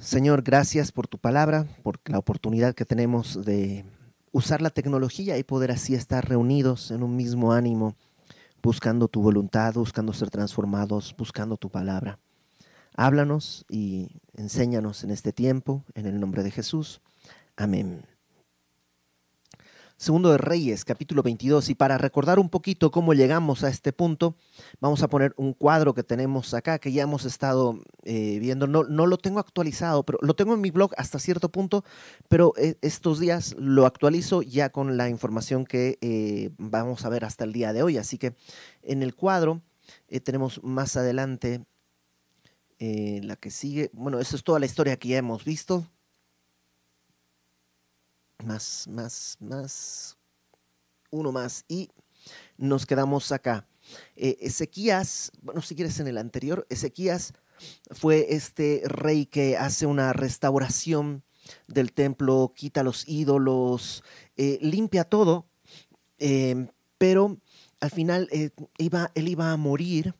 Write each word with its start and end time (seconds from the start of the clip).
Señor, 0.00 0.42
gracias 0.42 0.92
por 0.92 1.06
tu 1.06 1.18
palabra, 1.18 1.66
por 1.82 2.00
la 2.06 2.18
oportunidad 2.18 2.74
que 2.74 2.86
tenemos 2.86 3.44
de 3.44 3.84
usar 4.32 4.62
la 4.62 4.70
tecnología 4.70 5.36
y 5.36 5.44
poder 5.44 5.70
así 5.70 5.94
estar 5.94 6.26
reunidos 6.26 6.90
en 6.90 7.02
un 7.02 7.16
mismo 7.16 7.52
ánimo, 7.52 7.96
buscando 8.62 9.08
tu 9.08 9.20
voluntad, 9.20 9.74
buscando 9.74 10.14
ser 10.14 10.30
transformados, 10.30 11.14
buscando 11.18 11.58
tu 11.58 11.68
palabra. 11.68 12.18
Háblanos 12.96 13.66
y 13.68 14.08
enséñanos 14.34 15.04
en 15.04 15.10
este 15.10 15.34
tiempo, 15.34 15.84
en 15.94 16.06
el 16.06 16.18
nombre 16.18 16.42
de 16.42 16.50
Jesús. 16.50 17.02
Amén. 17.54 18.02
Segundo 20.00 20.32
de 20.32 20.38
Reyes, 20.38 20.86
capítulo 20.86 21.22
22. 21.22 21.68
Y 21.68 21.74
para 21.74 21.98
recordar 21.98 22.38
un 22.38 22.48
poquito 22.48 22.90
cómo 22.90 23.12
llegamos 23.12 23.64
a 23.64 23.68
este 23.68 23.92
punto, 23.92 24.34
vamos 24.80 25.02
a 25.02 25.08
poner 25.08 25.34
un 25.36 25.52
cuadro 25.52 25.92
que 25.92 26.02
tenemos 26.02 26.54
acá, 26.54 26.78
que 26.78 26.90
ya 26.90 27.02
hemos 27.02 27.26
estado 27.26 27.78
eh, 28.04 28.38
viendo. 28.38 28.66
No, 28.66 28.84
no 28.84 29.04
lo 29.04 29.18
tengo 29.18 29.40
actualizado, 29.40 30.02
pero 30.04 30.18
lo 30.22 30.32
tengo 30.32 30.54
en 30.54 30.62
mi 30.62 30.70
blog 30.70 30.92
hasta 30.96 31.18
cierto 31.18 31.50
punto, 31.50 31.84
pero 32.30 32.54
eh, 32.56 32.76
estos 32.80 33.20
días 33.20 33.54
lo 33.58 33.84
actualizo 33.84 34.40
ya 34.40 34.70
con 34.70 34.96
la 34.96 35.10
información 35.10 35.66
que 35.66 35.98
eh, 36.00 36.48
vamos 36.56 37.04
a 37.04 37.10
ver 37.10 37.26
hasta 37.26 37.44
el 37.44 37.52
día 37.52 37.74
de 37.74 37.82
hoy. 37.82 37.98
Así 37.98 38.16
que 38.16 38.34
en 38.82 39.02
el 39.02 39.14
cuadro 39.14 39.60
tenemos 40.24 40.64
más 40.64 40.96
adelante 40.96 41.66
la 42.78 43.36
que 43.36 43.50
sigue. 43.50 43.90
Bueno, 43.92 44.18
esa 44.18 44.34
es 44.34 44.44
toda 44.44 44.60
la 44.60 44.64
historia 44.64 44.96
que 44.96 45.08
ya 45.08 45.18
hemos 45.18 45.44
visto 45.44 45.86
más, 48.44 48.86
más, 48.88 49.36
más, 49.40 50.16
uno 51.10 51.32
más 51.32 51.64
y 51.68 51.90
nos 52.56 52.86
quedamos 52.86 53.32
acá. 53.32 53.66
Eh, 54.16 54.38
Ezequías, 54.40 55.32
bueno, 55.42 55.62
si 55.62 55.74
quieres 55.74 55.98
en 56.00 56.08
el 56.08 56.18
anterior, 56.18 56.66
Ezequías 56.68 57.32
fue 57.90 58.34
este 58.34 58.82
rey 58.84 59.26
que 59.26 59.56
hace 59.56 59.86
una 59.86 60.12
restauración 60.12 61.24
del 61.66 61.92
templo, 61.92 62.52
quita 62.54 62.82
los 62.82 63.08
ídolos, 63.08 64.04
eh, 64.36 64.58
limpia 64.60 65.04
todo, 65.04 65.46
eh, 66.18 66.68
pero 66.98 67.38
al 67.80 67.90
final 67.90 68.28
iba, 68.78 69.10
él 69.14 69.28
iba 69.28 69.52
a 69.52 69.56
morir 69.56 70.14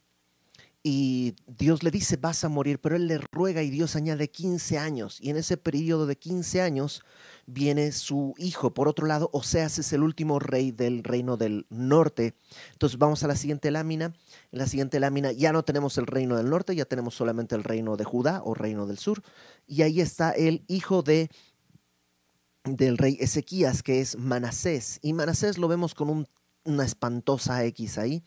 y 0.83 1.35
Dios 1.47 1.83
le 1.83 1.91
dice, 1.91 2.17
vas 2.17 2.43
a 2.43 2.49
morir, 2.49 2.81
pero 2.81 2.97
él 2.97 3.07
le 3.07 3.19
ruega 3.19 3.63
y 3.63 3.69
Dios 3.69 3.97
añade 3.97 4.31
15 4.31 4.79
años. 4.79 5.19
Y 5.21 5.29
en 5.29 5.37
ese 5.37 5.59
periodo 5.59 6.07
de 6.07 6.17
15 6.17 6.63
años 6.63 7.03
viene 7.45 7.93
su 7.93 8.35
hijo. 8.39 8.73
Por 8.73 8.89
otro 8.89 9.07
lado, 9.07 9.29
Oseas 9.35 9.79
es 9.79 9.93
el 9.93 10.03
último 10.03 10.39
rey 10.39 10.71
del 10.71 11.05
reino 11.05 11.37
del 11.37 11.67
norte. 11.69 12.35
Entonces 12.73 12.99
vamos 12.99 13.23
a 13.23 13.29
la 13.29 13.37
siguiente 13.37 13.71
lámina. 13.71 14.15
En 14.53 14.59
la 14.59 14.67
siguiente 14.67 15.01
lámina 15.01 15.33
ya 15.33 15.53
no 15.53 15.65
tenemos 15.65 15.99
el 15.99 16.07
reino 16.07 16.39
del 16.39 16.49
norte, 16.49 16.75
ya 16.75 16.87
tenemos 16.87 17.15
solamente 17.15 17.55
el 17.55 17.65
reino 17.65 17.99
de 17.99 18.05
Judá 18.05 18.41
o 18.43 18.55
reino 18.55 18.87
del 18.87 18.97
sur. 18.97 19.23
Y 19.67 19.83
ahí 19.83 20.01
está 20.01 20.31
el 20.31 20.65
hijo 20.67 21.03
de 21.03 21.31
del 22.65 22.99
rey 22.99 23.17
Ezequías, 23.21 23.83
que 23.83 24.01
es 24.01 24.17
Manasés. 24.17 24.99
Y 25.03 25.13
Manasés 25.13 25.59
lo 25.59 25.69
vemos 25.69 25.95
con 25.95 26.11
un 26.11 26.27
una 26.65 26.85
espantosa 26.85 27.65
X 27.65 27.99
ahí. 27.99 28.23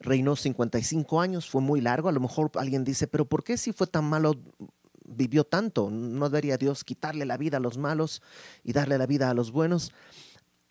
Reinó 0.00 0.36
55 0.36 1.20
años, 1.20 1.48
fue 1.48 1.60
muy 1.60 1.80
largo. 1.80 2.08
A 2.08 2.12
lo 2.12 2.20
mejor 2.20 2.50
alguien 2.54 2.84
dice, 2.84 3.06
pero 3.06 3.24
¿por 3.24 3.44
qué 3.44 3.56
si 3.56 3.72
fue 3.72 3.86
tan 3.86 4.04
malo 4.04 4.34
vivió 5.04 5.44
tanto? 5.44 5.90
¿No 5.90 6.28
debería 6.28 6.56
Dios 6.56 6.84
quitarle 6.84 7.26
la 7.26 7.36
vida 7.36 7.56
a 7.58 7.60
los 7.60 7.78
malos 7.78 8.22
y 8.62 8.72
darle 8.72 8.98
la 8.98 9.06
vida 9.06 9.30
a 9.30 9.34
los 9.34 9.52
buenos? 9.52 9.92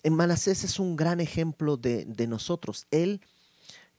En 0.04 0.16
Manasés 0.16 0.64
es 0.64 0.80
un 0.80 0.96
gran 0.96 1.20
ejemplo 1.20 1.78
de, 1.78 2.06
nosotros. 2.28 2.88
Él 2.92 3.22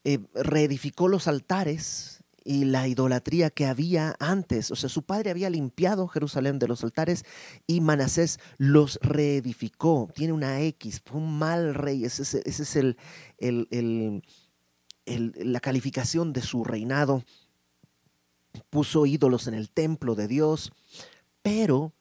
eh, 0.04 0.19
reedificó 0.34 1.08
los 1.08 1.28
altares 1.28 2.22
y 2.44 2.64
la 2.64 2.88
idolatría 2.88 3.50
que 3.50 3.66
había 3.66 4.16
antes. 4.18 4.70
O 4.70 4.76
sea, 4.76 4.88
su 4.88 5.02
padre 5.02 5.30
había 5.30 5.50
limpiado 5.50 6.08
Jerusalén 6.08 6.58
de 6.58 6.68
los 6.68 6.82
altares 6.84 7.24
y 7.66 7.80
Manasés 7.80 8.38
los 8.58 8.98
reedificó. 9.02 10.08
Tiene 10.14 10.32
una 10.32 10.60
X, 10.60 11.02
fue 11.04 11.20
un 11.20 11.38
mal 11.38 11.74
rey. 11.74 12.04
Ese 12.04 12.42
es, 12.44 12.76
el, 12.76 14.22
la 15.06 15.60
calificación 15.60 16.32
de 16.32 16.42
su 16.42 16.64
reinado. 16.64 17.25
Puso 18.70 19.06
ídolos 19.06 19.47
en 19.47 19.54
el 19.54 19.70
templo 19.70 20.14
de 20.14 20.28
Dios, 20.28 20.72
pero 21.42 21.92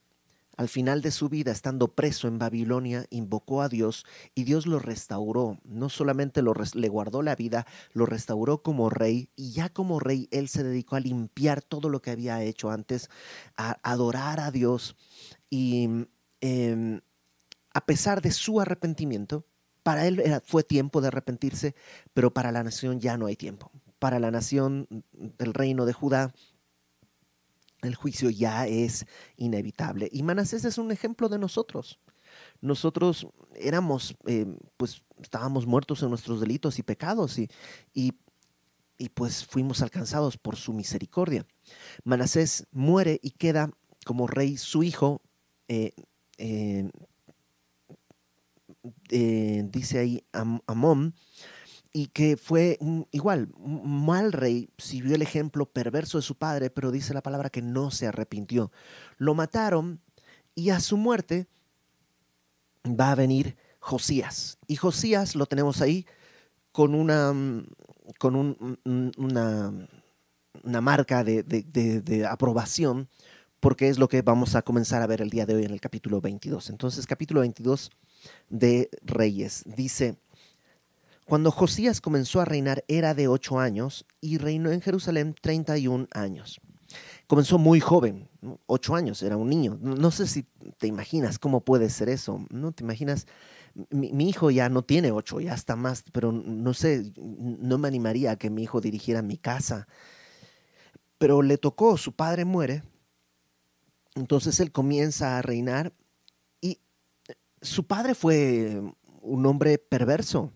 al 0.57 0.69
final 0.69 1.01
de 1.01 1.11
su 1.11 1.29
vida, 1.29 1.51
estando 1.51 1.89
preso 1.89 2.27
en 2.27 2.37
Babilonia, 2.37 3.05
invocó 3.09 3.61
a 3.61 3.69
Dios 3.69 4.05
y 4.35 4.43
Dios 4.43 4.67
lo 4.67 4.79
restauró. 4.79 5.59
No 5.63 5.89
solamente 5.89 6.41
lo, 6.41 6.53
le 6.73 6.89
guardó 6.89 7.21
la 7.21 7.35
vida, 7.35 7.65
lo 7.93 8.05
restauró 8.05 8.61
como 8.61 8.89
rey 8.89 9.29
y 9.35 9.51
ya 9.51 9.69
como 9.69 9.99
rey 9.99 10.27
él 10.31 10.49
se 10.49 10.63
dedicó 10.63 10.95
a 10.95 10.99
limpiar 10.99 11.61
todo 11.61 11.89
lo 11.89 12.01
que 12.01 12.11
había 12.11 12.43
hecho 12.43 12.69
antes, 12.69 13.09
a 13.55 13.77
adorar 13.81 14.39
a 14.39 14.51
Dios 14.51 14.95
y 15.49 16.05
em, 16.41 17.01
a 17.73 17.85
pesar 17.85 18.21
de 18.21 18.31
su 18.31 18.59
arrepentimiento, 18.59 19.45
para 19.83 20.05
él 20.05 20.41
fue 20.45 20.63
tiempo 20.63 21.01
de 21.01 21.07
arrepentirse, 21.07 21.75
pero 22.13 22.33
para 22.33 22.51
la 22.51 22.63
nación 22.63 22.99
ya 22.99 23.17
no 23.17 23.25
hay 23.25 23.35
tiempo. 23.35 23.71
Para 23.99 24.19
la 24.19 24.31
nación 24.31 24.87
del 25.11 25.53
reino 25.53 25.85
de 25.85 25.93
Judá, 25.93 26.33
el 27.81 27.95
juicio 27.95 28.29
ya 28.29 28.67
es 28.67 29.05
inevitable. 29.37 30.09
Y 30.11 30.23
Manasés 30.23 30.65
es 30.65 30.77
un 30.77 30.91
ejemplo 30.91 31.29
de 31.29 31.39
nosotros. 31.39 31.99
Nosotros 32.61 33.27
éramos, 33.55 34.15
eh, 34.25 34.45
pues 34.77 35.03
estábamos 35.21 35.65
muertos 35.65 36.01
en 36.03 36.09
nuestros 36.09 36.39
delitos 36.39 36.79
y 36.79 36.83
pecados 36.83 37.37
y, 37.37 37.49
y, 37.93 38.13
pues 39.13 39.45
fuimos 39.45 39.81
alcanzados 39.81 40.37
por 40.37 40.55
su 40.55 40.73
misericordia. 40.73 41.45
Manasés 42.03 42.67
muere 42.71 43.19
y 43.23 43.31
queda 43.31 43.71
como 44.05 44.27
rey 44.27 44.57
su 44.57 44.83
hijo, 44.83 45.21
eh, 45.67 45.93
eh, 49.09 49.63
dice 49.71 49.99
ahí 49.99 50.23
Amón, 50.31 51.15
y 51.93 52.07
que 52.07 52.37
fue 52.37 52.79
igual, 53.11 53.49
mal 53.57 54.31
rey, 54.31 54.69
siguió 54.77 55.15
el 55.15 55.21
ejemplo 55.21 55.65
perverso 55.65 56.17
de 56.17 56.21
su 56.21 56.35
padre, 56.35 56.69
pero 56.69 56.91
dice 56.91 57.13
la 57.13 57.23
palabra 57.23 57.49
que 57.49 57.61
no 57.61 57.91
se 57.91 58.07
arrepintió. 58.07 58.71
Lo 59.17 59.33
mataron 59.33 59.99
y 60.55 60.69
a 60.69 60.79
su 60.79 60.97
muerte 60.97 61.47
va 62.85 63.11
a 63.11 63.15
venir 63.15 63.57
Josías. 63.79 64.57
Y 64.67 64.77
Josías 64.77 65.35
lo 65.35 65.45
tenemos 65.47 65.81
ahí 65.81 66.05
con 66.71 66.95
una, 66.95 67.33
con 68.17 68.35
una, 68.35 69.87
una 70.63 70.81
marca 70.81 71.23
de, 71.23 71.43
de 71.43 72.25
aprobación, 72.25 73.09
porque 73.59 73.89
es 73.89 73.99
lo 73.99 74.07
que 74.07 74.21
vamos 74.21 74.55
a 74.55 74.61
comenzar 74.61 75.01
a 75.01 75.07
ver 75.07 75.21
el 75.21 75.29
día 75.29 75.45
de 75.45 75.55
hoy 75.55 75.65
en 75.65 75.71
el 75.71 75.81
capítulo 75.81 76.21
22. 76.21 76.69
Entonces, 76.69 77.05
capítulo 77.05 77.41
22 77.41 77.91
de 78.49 78.89
Reyes 79.03 79.63
dice, 79.65 80.17
cuando 81.25 81.51
Josías 81.51 82.01
comenzó 82.01 82.41
a 82.41 82.45
reinar 82.45 82.83
era 82.87 83.13
de 83.13 83.27
ocho 83.27 83.59
años 83.59 84.05
y 84.19 84.37
reinó 84.37 84.71
en 84.71 84.81
Jerusalén 84.81 85.35
31 85.39 86.07
años. 86.11 86.59
Comenzó 87.27 87.57
muy 87.57 87.79
joven, 87.79 88.27
ocho 88.65 88.95
años, 88.95 89.23
era 89.23 89.37
un 89.37 89.49
niño. 89.49 89.77
No 89.81 90.11
sé 90.11 90.27
si 90.27 90.43
te 90.77 90.87
imaginas 90.87 91.39
cómo 91.39 91.61
puede 91.61 91.89
ser 91.89 92.09
eso. 92.09 92.45
No 92.49 92.73
te 92.73 92.83
imaginas, 92.83 93.27
mi, 93.89 94.27
hijo 94.27 94.51
ya 94.51 94.67
no 94.67 94.83
tiene 94.83 95.11
ocho, 95.11 95.39
ya 95.39 95.53
está 95.53 95.77
más, 95.77 96.03
pero 96.11 96.33
no 96.33 96.73
sé, 96.73 97.13
no 97.15 97.77
me 97.77 97.87
animaría 97.87 98.31
a 98.31 98.35
que 98.35 98.49
mi 98.49 98.63
hijo 98.63 98.81
dirigiera 98.81 99.21
mi 99.21 99.37
casa. 99.37 99.87
Pero 101.17 101.41
le 101.41 101.57
tocó, 101.57 101.95
su 101.95 102.13
padre 102.13 102.43
muere, 102.43 102.83
entonces 104.15 104.59
él 104.59 104.73
comienza 104.73 105.37
a 105.37 105.41
reinar 105.41 105.93
y 106.59 106.79
su 107.61 107.85
padre 107.87 108.15
fue 108.15 108.81
un 109.21 109.45
hombre 109.45 109.77
perverso 109.77 110.51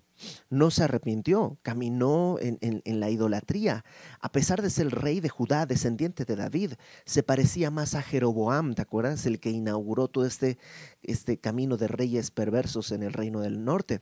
no 0.49 0.71
se 0.71 0.83
arrepintió, 0.83 1.57
caminó 1.61 2.37
en, 2.39 2.81
la 2.99 3.09
idolatría. 3.09 3.83
A 4.19 4.31
pesar 4.31 4.61
de 4.61 4.69
ser 4.69 4.89
rey 4.89 5.19
de 5.19 5.29
Judá, 5.29 5.65
descendiente 5.65 6.25
de 6.25 6.35
David, 6.35 6.73
se 7.05 7.23
parecía 7.23 7.71
más 7.71 7.95
a 7.95 8.01
Jeroboam, 8.01 8.73
¿te 8.75 8.81
acuerdas? 8.81 9.25
El 9.25 9.39
que 9.39 9.49
inauguró 9.49 10.07
todo 10.07 10.25
este, 10.25 10.57
este 11.03 11.37
camino 11.37 11.77
de 11.77 11.87
reyes 11.87 12.31
perversos 12.31 12.91
en 12.91 13.03
el 13.03 13.13
reino 13.13 13.41
del 13.41 13.63
norte. 13.63 14.01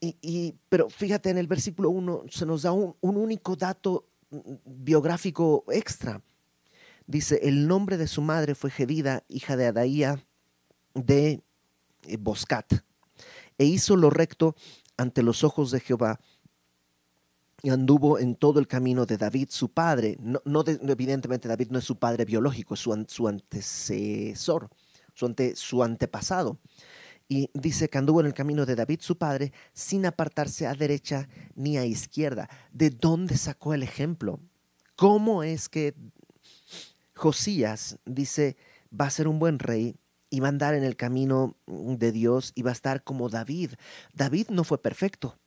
Y, 0.00 0.56
pero 0.68 0.90
fíjate, 0.90 1.30
en 1.30 1.38
el 1.38 1.46
versículo 1.46 1.88
1 1.88 2.24
se 2.30 2.44
nos 2.44 2.62
da 2.62 2.72
un, 2.72 2.94
un 3.00 3.16
único 3.16 3.56
dato 3.56 4.06
mm, 4.30 4.38
biográfico 4.66 5.64
extra. 5.68 6.20
Dice, 7.06 7.40
el 7.42 7.66
nombre 7.68 7.96
de 7.96 8.06
su 8.06 8.20
madre 8.20 8.54
fue 8.54 8.70
Gedida, 8.70 9.24
hija 9.28 9.56
de 9.56 9.66
Adaía 9.66 10.22
de 10.94 11.42
eh, 12.06 12.16
Boscat 12.18 12.84
e 13.58 13.64
hizo 13.64 13.96
lo 13.96 14.10
recto 14.10 14.54
ante 14.96 15.22
los 15.22 15.44
ojos 15.44 15.70
de 15.70 15.80
Jehová 15.80 16.20
y 17.62 17.70
anduvo 17.70 18.18
en 18.18 18.34
todo 18.34 18.60
el 18.60 18.66
camino 18.66 19.06
de 19.06 19.16
David, 19.16 19.48
su 19.50 19.70
padre. 19.70 20.18
No, 20.20 20.64
evidentemente 20.66 21.48
David 21.48 21.68
no 21.70 21.78
es 21.78 21.84
su 21.84 21.98
padre 21.98 22.26
biológico, 22.26 22.74
es 22.74 22.80
su, 22.80 22.92
antecesor, 23.26 24.68
su, 25.14 25.34
su 25.54 25.82
antepasado. 25.82 26.58
Y 27.26 27.48
dice 27.54 27.88
que 27.88 27.96
anduvo 27.96 28.20
en 28.20 28.26
el 28.26 28.34
camino 28.34 28.66
de 28.66 28.76
David, 28.76 29.00
su 29.00 29.16
padre, 29.16 29.52
sin 29.72 30.04
apartarse 30.04 30.66
a 30.66 30.74
derecha 30.74 31.26
ni 31.54 31.78
a 31.78 31.86
izquierda. 31.86 32.50
¿De 32.70 32.90
dónde 32.90 33.38
sacó 33.38 33.72
el 33.72 33.82
ejemplo? 33.82 34.40
¿Cómo 34.94 35.42
es 35.42 35.70
que 35.70 35.94
Josías 37.14 37.98
dice, 38.04 38.58
va 38.92 39.06
a 39.06 39.10
ser 39.10 39.26
un 39.26 39.38
buen 39.38 39.58
rey 39.58 39.96
y 40.34 40.40
va 40.40 40.48
a 40.48 40.50
andar 40.50 40.74
en 40.74 40.82
el 40.82 40.96
camino 40.96 41.56
de 41.68 42.10
Dios 42.10 42.50
y 42.56 42.62
va 42.62 42.70
a 42.70 42.72
estar 42.72 43.04
como 43.04 43.28
David. 43.28 43.74
David 44.14 44.48
no 44.48 44.64
fue 44.64 44.82
perfecto, 44.82 45.38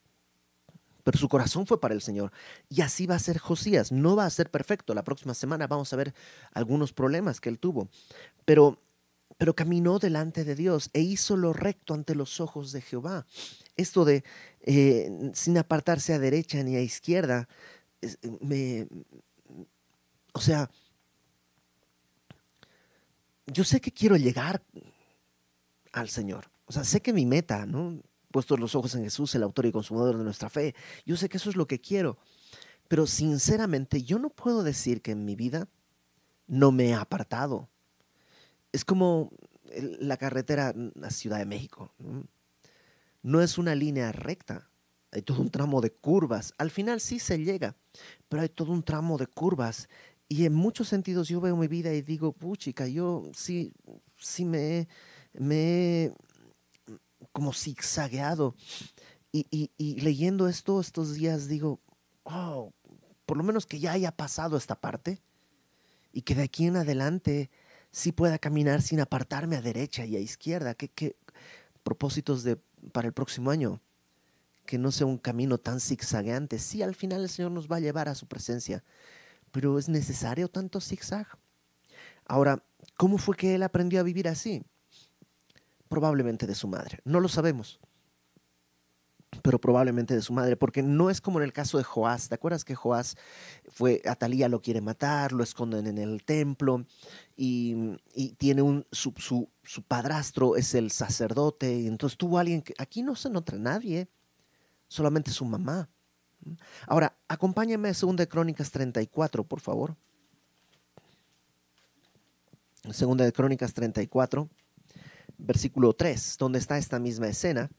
pero 1.03 1.17
su 1.17 1.27
corazón 1.27 1.67
fue 1.67 1.81
para 1.81 1.93
el 1.93 2.01
Señor. 2.01 2.31
Y 2.69 2.79
así 2.79 3.05
va 3.05 3.15
a 3.15 3.19
ser 3.19 3.37
Josías. 3.37 3.91
No 3.91 4.15
va 4.15 4.25
a 4.25 4.29
ser 4.29 4.49
perfecto. 4.49 4.93
La 4.93 5.03
próxima 5.03 5.33
semana 5.33 5.67
vamos 5.67 5.91
a 5.91 5.97
ver 5.97 6.13
algunos 6.53 6.93
problemas 6.93 7.41
que 7.41 7.49
él 7.49 7.59
tuvo. 7.59 7.89
Pero, 8.45 8.81
pero 9.37 9.53
caminó 9.53 9.99
delante 9.99 10.45
de 10.45 10.55
Dios 10.55 10.89
e 10.93 11.01
hizo 11.01 11.35
lo 11.35 11.51
recto 11.51 11.93
ante 11.93 12.15
los 12.15 12.39
ojos 12.39 12.71
de 12.71 12.79
Jehová. 12.79 13.25
Esto 13.75 14.05
de 14.05 14.23
eh, 14.61 15.31
sin 15.33 15.57
apartarse 15.57 16.13
a 16.13 16.19
derecha 16.19 16.63
ni 16.63 16.77
a 16.77 16.81
izquierda, 16.81 17.49
me, 18.39 18.87
o 20.31 20.39
sea, 20.39 20.69
yo 23.47 23.63
sé 23.63 23.81
que 23.81 23.91
quiero 23.91 24.17
llegar 24.17 24.61
al 25.93 26.09
Señor. 26.09 26.49
O 26.65 26.71
sea, 26.71 26.83
sé 26.83 27.01
que 27.01 27.13
mi 27.13 27.25
meta, 27.25 27.65
¿no? 27.65 28.01
Puestos 28.31 28.59
los 28.59 28.75
ojos 28.75 28.93
en 28.95 29.03
Jesús, 29.03 29.33
el 29.35 29.43
autor 29.43 29.65
y 29.65 29.71
consumador 29.71 30.17
de 30.17 30.23
nuestra 30.23 30.49
fe. 30.49 30.75
Yo 31.05 31.15
sé 31.15 31.29
que 31.29 31.37
eso 31.37 31.49
es 31.49 31.55
lo 31.55 31.65
que 31.65 31.79
quiero. 31.79 32.17
Pero 32.87 33.07
sinceramente, 33.07 34.03
yo 34.03 34.19
no 34.19 34.29
puedo 34.29 34.63
decir 34.63 35.01
que 35.01 35.11
en 35.11 35.25
mi 35.25 35.35
vida 35.35 35.67
no 36.45 36.71
me 36.71 36.89
he 36.89 36.93
apartado. 36.93 37.69
Es 38.71 38.85
como 38.85 39.31
la 39.99 40.17
carretera 40.17 40.73
a 41.01 41.09
Ciudad 41.09 41.39
de 41.39 41.45
México. 41.45 41.91
No 43.23 43.41
es 43.41 43.57
una 43.57 43.75
línea 43.75 44.11
recta. 44.11 44.69
Hay 45.11 45.21
todo 45.21 45.41
un 45.41 45.49
tramo 45.49 45.79
de 45.81 45.91
curvas. 45.91 46.53
Al 46.57 46.69
final 46.69 46.99
sí 46.99 47.19
se 47.19 47.39
llega, 47.39 47.75
pero 48.27 48.41
hay 48.41 48.49
todo 48.49 48.71
un 48.73 48.83
tramo 48.83 49.17
de 49.17 49.27
curvas 49.27 49.87
y 50.29 50.45
en 50.45 50.53
muchos 50.53 50.89
sentidos 50.89 51.29
yo 51.29 51.39
veo 51.39 51.55
mi 51.55 51.67
vida 51.67 51.93
y 51.93 52.01
digo, 52.01 52.33
puchica, 52.33 52.87
yo 52.87 53.23
sí, 53.33 53.73
sí 54.19 54.43
me, 54.43 54.87
me 55.33 56.11
como 57.31 57.53
zigzagueado. 57.53 58.55
Y, 59.31 59.71
y, 59.77 60.01
leyendo 60.01 60.47
esto 60.47 60.81
estos 60.81 61.13
días 61.13 61.47
digo, 61.47 61.79
oh, 62.23 62.73
por 63.25 63.37
lo 63.37 63.43
menos 63.43 63.65
que 63.65 63.79
ya 63.79 63.91
haya 63.91 64.11
pasado 64.11 64.57
esta 64.57 64.75
parte 64.75 65.21
y 66.11 66.23
que 66.23 66.33
de 66.33 66.43
aquí 66.43 66.65
en 66.65 66.77
adelante 66.77 67.51
sí 67.91 68.11
pueda 68.11 68.39
caminar 68.39 68.81
sin 68.81 68.99
apartarme 68.99 69.55
a 69.55 69.61
derecha 69.61 70.05
y 70.05 70.15
a 70.15 70.19
izquierda. 70.19 70.73
¿Qué, 70.73 70.89
qué 70.89 71.15
propósitos 71.83 72.43
de, 72.43 72.57
para 72.91 73.07
el 73.07 73.13
próximo 73.13 73.51
año? 73.51 73.81
Que 74.65 74.77
no 74.77 74.91
sea 74.91 75.07
un 75.07 75.19
camino 75.19 75.57
tan 75.57 75.79
zigzagueante. 75.79 76.59
Sí, 76.59 76.81
al 76.81 76.95
final 76.95 77.21
el 77.21 77.29
Señor 77.29 77.51
nos 77.51 77.69
va 77.71 77.77
a 77.77 77.81
llevar 77.81 78.09
a 78.09 78.15
su 78.15 78.27
presencia 78.27 78.83
pero 79.51 79.77
¿es 79.77 79.89
necesario 79.89 80.47
tanto 80.47 80.81
zigzag? 80.81 81.27
Ahora, 82.25 82.63
¿cómo 82.97 83.17
fue 83.17 83.35
que 83.35 83.55
él 83.55 83.63
aprendió 83.63 83.99
a 83.99 84.03
vivir 84.03 84.27
así? 84.27 84.63
Probablemente 85.87 86.45
de 86.45 86.55
su 86.55 86.67
madre. 86.67 86.99
No 87.05 87.19
lo 87.19 87.29
sabemos. 87.29 87.79
Pero 89.41 89.59
probablemente 89.59 90.15
de 90.15 90.21
su 90.21 90.33
madre, 90.33 90.55
porque 90.55 90.81
no 90.81 91.09
es 91.09 91.21
como 91.21 91.39
en 91.39 91.45
el 91.45 91.53
caso 91.53 91.77
de 91.77 91.83
Joás. 91.83 92.29
¿Te 92.29 92.35
acuerdas 92.35 92.65
que 92.65 92.75
Joás 92.75 93.17
fue, 93.69 94.01
Atalía 94.05 94.49
lo 94.49 94.61
quiere 94.61 94.81
matar, 94.81 95.31
lo 95.31 95.43
esconden 95.43 95.85
en 95.87 95.97
el 95.97 96.23
templo 96.23 96.85
y, 97.35 97.97
tiene 98.37 98.61
un, 98.61 98.85
su, 98.91 99.13
su, 99.17 99.83
padrastro 99.83 100.55
es 100.55 100.73
el 100.75 100.91
sacerdote, 100.91 101.77
y 101.77 101.87
entonces 101.87 102.17
tuvo 102.17 102.39
alguien 102.39 102.61
que 102.61 102.73
aquí 102.77 103.03
no 103.03 103.15
se 103.15 103.29
nota 103.29 103.55
nadie, 103.57 104.09
solamente 104.87 105.31
su 105.31 105.45
mamá. 105.45 105.89
Ahora, 106.85 107.17
acompáñame 107.27 107.89
a 107.89 107.93
2 107.93 108.15
de 108.15 108.27
Crónicas 108.27 108.71
34, 108.71 109.43
por 109.43 109.59
favor. 109.59 109.95
Segunda 112.91 113.25
de 113.25 113.33
Crónicas 113.33 113.73
34, 113.73 114.49
versículo 115.37 115.93
3, 115.93 116.37
donde 116.39 116.59
está 116.59 116.77
esta 116.77 116.99
misma 116.99 117.27
escena, 117.27 117.69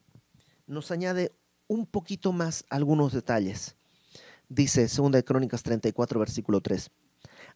nos 0.66 0.90
añade 0.90 1.32
un 1.66 1.86
poquito 1.86 2.32
más 2.32 2.64
algunos 2.68 3.12
detalles. 3.12 3.76
Dice 4.48 4.88
Segunda 4.88 5.18
de 5.18 5.24
Crónicas 5.24 5.62
34, 5.62 6.20
versículo 6.20 6.60
3. 6.60 6.90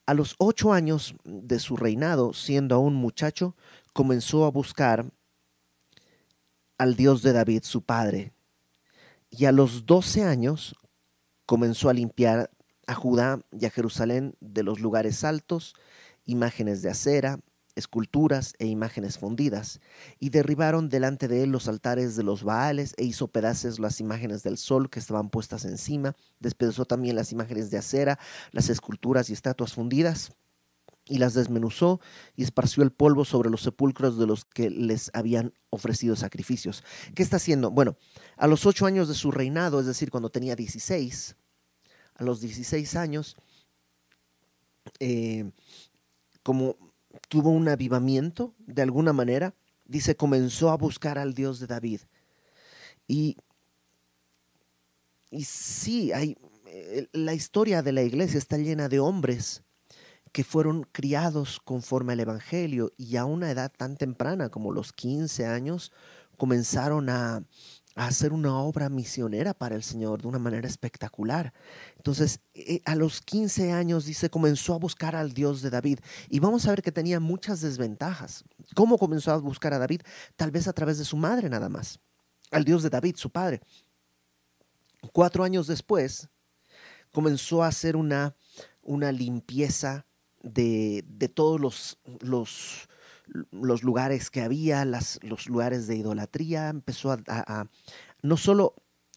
A 0.06 0.14
los 0.14 0.35
ocho 0.38 0.73
años 0.73 1.14
de 1.25 1.59
su 1.59 1.76
reinado, 1.76 2.32
siendo 2.32 2.75
aún 2.75 2.94
muchacho, 2.94 3.56
comenzó 3.93 4.44
a 4.44 4.50
buscar 4.50 5.11
al 6.79 6.97
Dios 6.97 7.23
de 7.23 7.32
David, 7.32 7.62
su 7.62 7.82
padre. 7.82 8.32
Y 9.31 9.44
a 9.44 9.53
los 9.53 9.87
doce 9.87 10.25
años 10.25 10.75
comenzó 11.46 11.88
a 11.88 11.94
limpiar 11.94 12.50
a 12.86 12.94
Judá 12.94 13.40
y 13.52 13.66
a 13.66 13.70
Jerusalén 13.70 14.34
de 14.40 14.62
los 14.62 14.80
lugares 14.80 15.24
altos, 15.24 15.74
imágenes 16.24 16.82
de 16.82 16.90
acera, 16.90 17.40
esculturas 17.74 18.54
e 18.58 18.66
imágenes 18.66 19.18
fundidas, 19.18 19.80
y 20.18 20.30
derribaron 20.30 20.88
delante 20.88 21.28
de 21.28 21.42
él 21.42 21.50
los 21.50 21.68
altares 21.68 22.16
de 22.16 22.22
los 22.22 22.44
Baales, 22.44 22.94
e 22.98 23.04
hizo 23.04 23.28
pedazos 23.28 23.78
las 23.78 24.00
imágenes 24.00 24.42
del 24.42 24.58
sol 24.58 24.90
que 24.90 24.98
estaban 24.98 25.30
puestas 25.30 25.64
encima, 25.64 26.14
despedazó 26.38 26.84
también 26.84 27.16
las 27.16 27.32
imágenes 27.32 27.70
de 27.70 27.78
acera, 27.78 28.18
las 28.50 28.68
esculturas 28.68 29.30
y 29.30 29.32
estatuas 29.32 29.72
fundidas, 29.72 30.32
y 31.06 31.19
las 31.19 31.34
desmenuzó 31.34 32.00
y 32.37 32.44
esparció 32.44 32.82
el 32.82 32.93
polvo 32.93 33.25
sobre 33.25 33.50
los 33.50 33.62
sepulcros 33.62 34.19
de 34.19 34.26
los 34.26 34.44
que 34.44 34.70
les 34.70 35.10
habían 35.14 35.52
ofrecido 35.70 36.16
sacrificios. 36.16 36.84
¿Qué 37.14 37.22
está 37.22 37.37
haciendo? 37.37 37.70
Bueno, 37.70 37.96
a 38.37 38.46
los 38.46 38.66
ocho 38.66 38.87
años 38.87 39.08
de 39.08 39.14
su 39.14 39.31
reinado, 39.31 39.81
es 39.81 39.87
decir, 39.87 40.10
cuando 40.10 40.31
tenía 40.31 40.54
16, 40.54 41.37
a 42.14 42.25
los 42.25 42.40
16 42.40 42.96
años, 42.96 43.37
eh, 45.00 45.50
como 46.43 46.76
tuvo 47.28 47.50
un 47.50 47.69
avivamiento 47.69 48.54
de 48.58 48.82
alguna 48.82 49.12
manera, 49.12 49.54
dice, 49.84 50.16
comenzó 50.16 50.70
a 50.70 50.76
buscar 50.76 51.19
al 51.19 51.34
Dios 51.34 51.58
de 51.58 51.66
David. 51.66 52.00
Y, 53.08 53.37
y 55.31 55.44
sí, 55.44 56.12
hay, 56.12 56.37
eh, 56.66 57.08
la 57.12 57.34
historia 57.34 57.82
de 57.82 57.93
la 57.93 58.02
iglesia 58.02 58.38
está 58.38 58.56
llena 58.56 58.88
de 58.88 59.00
hombres 59.00 59.62
que 60.32 60.44
fueron 60.44 60.84
criados 60.84 61.61
conforme 61.62 62.14
al 62.14 62.20
Evangelio 62.20 62.93
y 62.96 63.17
a 63.17 63.25
una 63.26 63.50
edad 63.50 63.70
tan 63.76 63.96
temprana 63.96 64.49
como 64.49 64.73
los 64.73 64.93
15 64.93 65.46
años 65.46 65.93
comenzaron 66.38 67.08
a, 67.11 67.44
hacer 67.94 68.32
una 68.32 68.58
obra 68.58 68.88
misionera 68.88 69.52
para 69.52 69.76
el 69.76 69.82
Señor 69.82 70.23
de 70.23 70.29
una 70.29 70.38
manera 70.38 70.67
espectacular. 70.67 71.52
Entonces, 71.99 72.40
eh, 72.55 72.81
a 72.87 72.94
los 72.94 73.20
15 73.20 73.73
años, 73.73 74.06
dice, 74.06 74.31
comenzó 74.31 74.73
a 74.73 74.79
buscar 74.79 75.14
al 75.14 75.34
Dios 75.34 75.61
de 75.61 75.69
David. 75.69 75.99
Y 76.31 76.40
vamos 76.40 76.67
a 76.67 76.70
ver 76.70 76.82
que 76.82 76.90
tenía 76.90 77.20
muchas 77.20 77.61
desventajas. 77.61 78.44
¿Cómo 78.75 78.96
comenzó 78.96 79.30
a 79.33 79.37
buscar 79.37 79.75
a 79.75 79.78
David? 79.78 80.00
Tal 80.37 80.50
vez 80.50 80.68
a 80.68 80.73
través 80.73 80.97
de 80.97 81.04
su 81.04 81.18
madre 81.18 81.50
nada 81.50 81.68
más. 81.68 82.00
Al 82.50 82.64
Dios 82.64 82.83
de 82.83 82.88
David, 82.88 83.16
su 83.16 83.28
padre. 83.28 83.61
Cuatro 85.12 85.45
años 85.45 85.66
después, 85.66 86.30
comenzó 87.12 87.62
a 87.62 87.68
hacer 87.68 87.95
una, 87.95 88.35
una 88.80 89.12
limpieza 89.12 90.06
de, 90.42 91.04
todos 91.34 91.61
los, 91.61 91.99
los, 92.20 92.88
los, 93.50 93.82
lugares 93.82 94.30
que 94.30 94.42
había, 94.42 94.84
las, 94.84 95.18
los 95.22 95.49
lugares 95.49 95.87
de 95.87 95.96
idolatría, 95.96 96.68
empezó 96.68 97.12
a, 97.12 97.66
no 98.22 98.37
solo 98.37 98.75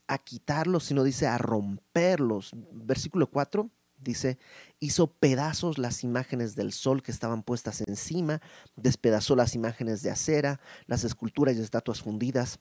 a 0.08 0.18
quitarlos, 0.20 0.86
sino 0.86 1.04
dice 1.04 1.28
a 1.28 1.38
romperlos. 1.38 2.52
Versículo 2.72 3.28
4 3.28 3.70
dice, 3.98 4.38
hizo 4.80 5.08
pedazos 5.08 5.78
las 5.78 6.04
imágenes 6.04 6.56
del 6.56 6.72
sol 6.72 7.02
que 7.02 7.12
estaban 7.12 7.44
puestas 7.44 7.82
encima, 7.82 8.42
despedazó 8.76 9.36
las 9.36 9.56
imágenes 9.56 10.02
de 10.02 10.12
acera, 10.12 10.60
las 10.86 11.04
esculturas 11.04 11.56
y 11.56 11.62
estatuas 11.62 12.02
fundidas, 12.02 12.60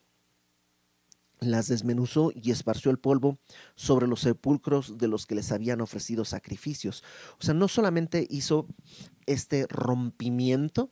las 1.39 1.67
desmenuzó 1.67 2.31
y 2.33 2.51
esparció 2.51 2.91
el 2.91 2.99
polvo 2.99 3.37
sobre 3.75 4.07
los 4.07 4.21
sepulcros 4.21 4.97
de 4.97 5.07
los 5.07 5.25
que 5.25 5.35
les 5.35 5.51
habían 5.51 5.81
ofrecido 5.81 6.25
sacrificios. 6.25 7.03
O 7.39 7.43
sea, 7.43 7.53
no 7.53 7.67
solamente 7.67 8.27
hizo 8.29 8.67
este 9.25 9.67
rompimiento, 9.67 10.91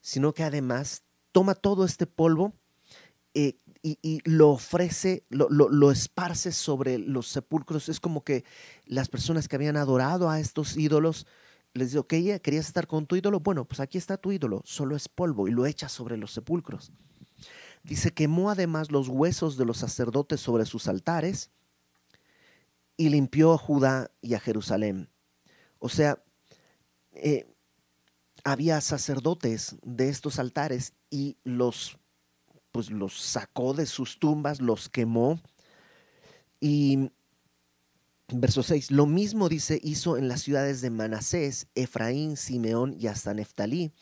sino 0.00 0.32
que 0.34 0.44
además 0.44 1.02
toma 1.32 1.54
todo 1.54 1.84
este 1.84 2.06
polvo 2.06 2.54
eh, 3.34 3.56
y, 3.82 4.20
lo 4.24 4.50
ofrece, 4.50 5.24
lo, 5.28 5.48
lo, 5.48 5.90
esparce 5.90 6.52
sobre 6.52 6.98
los 6.98 7.26
sepulcros. 7.26 7.88
Es 7.88 7.98
como 7.98 8.22
que 8.22 8.44
las 8.86 9.08
personas 9.08 9.48
que 9.48 9.56
habían 9.56 9.76
adorado 9.76 10.30
a 10.30 10.38
estos 10.38 10.76
ídolos 10.76 11.26
les 11.74 11.90
digo, 11.90 12.02
ok, 12.02 12.14
¿querías 12.42 12.66
estar 12.66 12.86
con 12.86 13.06
tu 13.06 13.16
ídolo? 13.16 13.40
Bueno, 13.40 13.64
pues 13.64 13.80
aquí 13.80 13.98
está 13.98 14.16
tu 14.16 14.30
ídolo, 14.30 14.60
solo 14.64 14.94
es 14.94 15.08
polvo 15.08 15.48
y 15.48 15.52
lo 15.52 15.66
echa 15.66 15.88
sobre 15.88 16.16
los 16.16 16.32
sepulcros. 16.32 16.92
Dice, 17.82 18.12
quemó 18.12 18.50
además 18.50 18.90
los 18.90 19.08
huesos 19.08 19.56
de 19.56 19.64
los 19.64 19.78
sacerdotes 19.78 20.40
sobre 20.40 20.66
sus 20.66 20.86
altares 20.88 21.50
y 22.96 23.08
limpió 23.08 23.52
a 23.52 23.58
Judá 23.58 24.10
y 24.20 24.34
a 24.34 24.40
Jerusalén. 24.40 25.08
O 25.78 25.88
sea, 25.88 26.22
eh, 27.12 27.46
había 28.44 28.80
sacerdotes 28.80 29.76
de 29.82 30.08
estos 30.08 30.38
altares 30.38 30.92
y 31.10 31.36
los, 31.42 31.98
pues 32.70 32.90
los 32.90 33.20
sacó 33.20 33.74
de 33.74 33.86
sus 33.86 34.18
tumbas, 34.18 34.60
los 34.60 34.88
quemó 34.88 35.40
y 36.60 37.10
Verso 38.34 38.62
6. 38.62 38.90
Lo 38.90 39.06
mismo 39.06 39.48
dice 39.48 39.78
hizo 39.82 40.16
en 40.16 40.28
las 40.28 40.42
ciudades 40.42 40.80
de 40.80 40.90
Manasés, 40.90 41.66
Efraín, 41.74 42.36
Simeón 42.36 42.96
y 42.98 43.08
hasta 43.08 43.34
Neftalí 43.34 43.92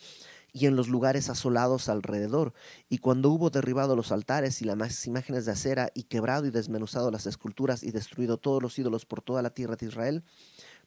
y 0.53 0.67
en 0.67 0.77
los 0.77 0.89
lugares 0.89 1.29
asolados 1.29 1.89
alrededor. 1.89 2.53
Y 2.89 2.99
cuando 2.99 3.31
hubo 3.31 3.51
derribado 3.51 3.97
los 3.97 4.13
altares 4.13 4.63
y 4.63 4.65
las 4.65 5.07
imágenes 5.07 5.47
de 5.47 5.53
acera 5.53 5.91
y 5.95 6.05
quebrado 6.05 6.47
y 6.47 6.51
desmenuzado 6.51 7.11
las 7.11 7.27
esculturas 7.27 7.83
y 7.83 7.91
destruido 7.91 8.37
todos 8.37 8.63
los 8.63 8.79
ídolos 8.79 9.07
por 9.07 9.23
toda 9.23 9.43
la 9.43 9.51
tierra 9.51 9.77
de 9.77 9.87
Israel, 9.87 10.25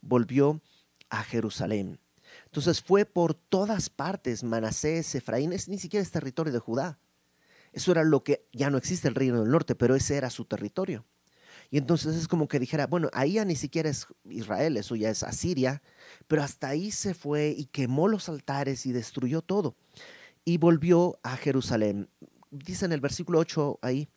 volvió 0.01 0.61
a 1.09 1.23
Jerusalén. 1.23 1.99
Entonces 2.45 2.81
fue 2.81 3.05
por 3.05 3.33
todas 3.33 3.89
partes, 3.89 4.43
Manasés, 4.43 5.15
Efraín, 5.15 5.53
es 5.53 5.67
ni 5.67 5.77
siquiera 5.77 6.03
es 6.03 6.11
territorio 6.11 6.51
de 6.51 6.59
Judá. 6.59 6.99
Eso 7.71 7.91
era 7.91 8.03
lo 8.03 8.23
que 8.23 8.47
ya 8.51 8.69
no 8.69 8.77
existe 8.77 9.07
el 9.07 9.15
reino 9.15 9.41
del 9.41 9.51
norte, 9.51 9.75
pero 9.75 9.95
ese 9.95 10.15
era 10.15 10.29
su 10.29 10.45
territorio. 10.45 11.05
Y 11.73 11.79
entonces 11.79 12.15
es 12.15 12.27
como 12.27 12.47
que 12.47 12.59
dijera, 12.59 12.85
bueno, 12.85 13.09
ahí 13.13 13.33
ya 13.33 13.45
ni 13.45 13.55
siquiera 13.55 13.89
es 13.89 14.05
Israel, 14.29 14.77
eso 14.77 14.95
ya 14.95 15.09
es 15.09 15.23
Asiria, 15.23 15.81
pero 16.27 16.43
hasta 16.43 16.67
ahí 16.67 16.91
se 16.91 17.15
fue 17.15 17.55
y 17.57 17.65
quemó 17.65 18.07
los 18.07 18.29
altares 18.29 18.85
y 18.85 18.91
destruyó 18.91 19.41
todo. 19.41 19.75
Y 20.45 20.59
volvió 20.59 21.17
a 21.23 21.35
Jerusalén. 21.35 22.11
Dice 22.51 22.85
en 22.85 22.91
el 22.91 23.01
versículo 23.01 23.39
8 23.39 23.79
ahí, 23.81 24.07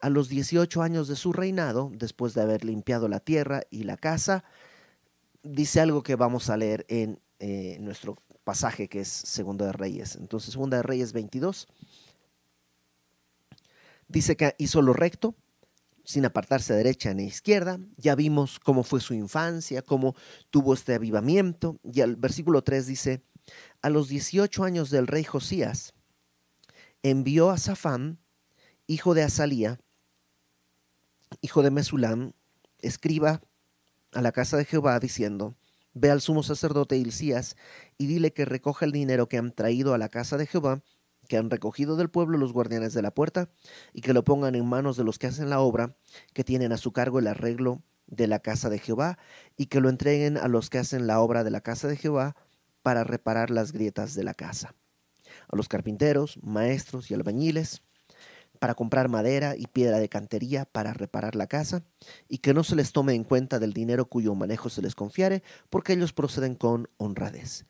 a 0.00 0.08
los 0.08 0.30
18 0.30 0.80
años 0.80 1.06
de 1.06 1.16
su 1.16 1.34
reinado, 1.34 1.92
después 1.94 2.32
de 2.32 2.40
haber 2.40 2.64
limpiado 2.64 3.06
la 3.06 3.20
tierra 3.20 3.60
y 3.68 3.82
la 3.82 3.98
casa, 3.98 4.42
dice 5.42 5.80
algo 5.80 6.02
que 6.02 6.16
vamos 6.16 6.48
a 6.48 6.56
leer 6.56 6.86
en 6.88 7.20
eh, 7.38 7.76
nuestro 7.80 8.16
pasaje 8.44 8.88
que 8.88 9.00
es 9.00 9.08
Segunda 9.08 9.66
de 9.66 9.72
Reyes. 9.72 10.16
Entonces, 10.16 10.52
Segunda 10.52 10.78
de 10.78 10.84
Reyes 10.84 11.12
22. 11.12 11.68
Dice 14.08 14.38
que 14.38 14.54
hizo 14.56 14.80
lo 14.80 14.94
recto, 14.94 15.34
sin 16.04 16.24
apartarse 16.24 16.72
a 16.72 16.76
derecha 16.76 17.12
ni 17.14 17.24
izquierda. 17.24 17.78
Ya 17.96 18.14
vimos 18.14 18.60
cómo 18.60 18.82
fue 18.82 19.00
su 19.00 19.14
infancia, 19.14 19.82
cómo 19.82 20.14
tuvo 20.50 20.74
este 20.74 20.94
avivamiento. 20.94 21.80
Y 21.82 22.00
el 22.00 22.16
versículo 22.16 22.62
3 22.62 22.86
dice, 22.86 23.22
a 23.82 23.90
los 23.90 24.08
18 24.08 24.64
años 24.64 24.90
del 24.90 25.06
rey 25.06 25.24
Josías, 25.24 25.94
envió 27.02 27.50
a 27.50 27.58
Safán, 27.58 28.18
hijo 28.86 29.14
de 29.14 29.22
Azalía, 29.22 29.80
hijo 31.40 31.62
de 31.62 31.70
Mesulam, 31.70 32.32
escriba 32.80 33.42
a 34.12 34.22
la 34.22 34.32
casa 34.32 34.56
de 34.56 34.64
Jehová, 34.64 34.98
diciendo, 35.00 35.56
Ve 35.94 36.10
al 36.10 36.20
sumo 36.20 36.42
sacerdote 36.42 36.96
Hilcías 36.96 37.56
y 37.98 38.06
dile 38.06 38.32
que 38.32 38.44
recoja 38.44 38.84
el 38.84 38.92
dinero 38.92 39.28
que 39.28 39.38
han 39.38 39.52
traído 39.52 39.94
a 39.94 39.98
la 39.98 40.08
casa 40.08 40.36
de 40.36 40.46
Jehová 40.46 40.82
que 41.24 41.36
han 41.36 41.50
recogido 41.50 41.96
del 41.96 42.10
pueblo 42.10 42.38
los 42.38 42.52
guardianes 42.52 42.94
de 42.94 43.02
la 43.02 43.12
puerta, 43.12 43.50
y 43.92 44.00
que 44.00 44.12
lo 44.12 44.24
pongan 44.24 44.54
en 44.54 44.66
manos 44.66 44.96
de 44.96 45.04
los 45.04 45.18
que 45.18 45.26
hacen 45.26 45.50
la 45.50 45.60
obra, 45.60 45.96
que 46.32 46.44
tienen 46.44 46.72
a 46.72 46.76
su 46.76 46.92
cargo 46.92 47.18
el 47.18 47.26
arreglo 47.26 47.82
de 48.06 48.26
la 48.26 48.40
casa 48.40 48.70
de 48.70 48.78
Jehová, 48.78 49.18
y 49.56 49.66
que 49.66 49.80
lo 49.80 49.88
entreguen 49.88 50.36
a 50.36 50.48
los 50.48 50.70
que 50.70 50.78
hacen 50.78 51.06
la 51.06 51.20
obra 51.20 51.44
de 51.44 51.50
la 51.50 51.60
casa 51.60 51.88
de 51.88 51.96
Jehová 51.96 52.36
para 52.82 53.04
reparar 53.04 53.50
las 53.50 53.72
grietas 53.72 54.14
de 54.14 54.24
la 54.24 54.34
casa, 54.34 54.74
a 55.48 55.56
los 55.56 55.68
carpinteros, 55.68 56.38
maestros 56.42 57.10
y 57.10 57.14
albañiles, 57.14 57.82
para 58.58 58.74
comprar 58.74 59.08
madera 59.08 59.56
y 59.56 59.66
piedra 59.66 59.98
de 59.98 60.08
cantería 60.08 60.64
para 60.64 60.94
reparar 60.94 61.34
la 61.34 61.46
casa, 61.46 61.84
y 62.28 62.38
que 62.38 62.54
no 62.54 62.64
se 62.64 62.76
les 62.76 62.92
tome 62.92 63.14
en 63.14 63.24
cuenta 63.24 63.58
del 63.58 63.72
dinero 63.72 64.06
cuyo 64.06 64.34
manejo 64.34 64.68
se 64.68 64.82
les 64.82 64.94
confiare, 64.94 65.42
porque 65.70 65.94
ellos 65.94 66.12
proceden 66.12 66.54
con 66.54 66.88
honradez. 66.96 67.66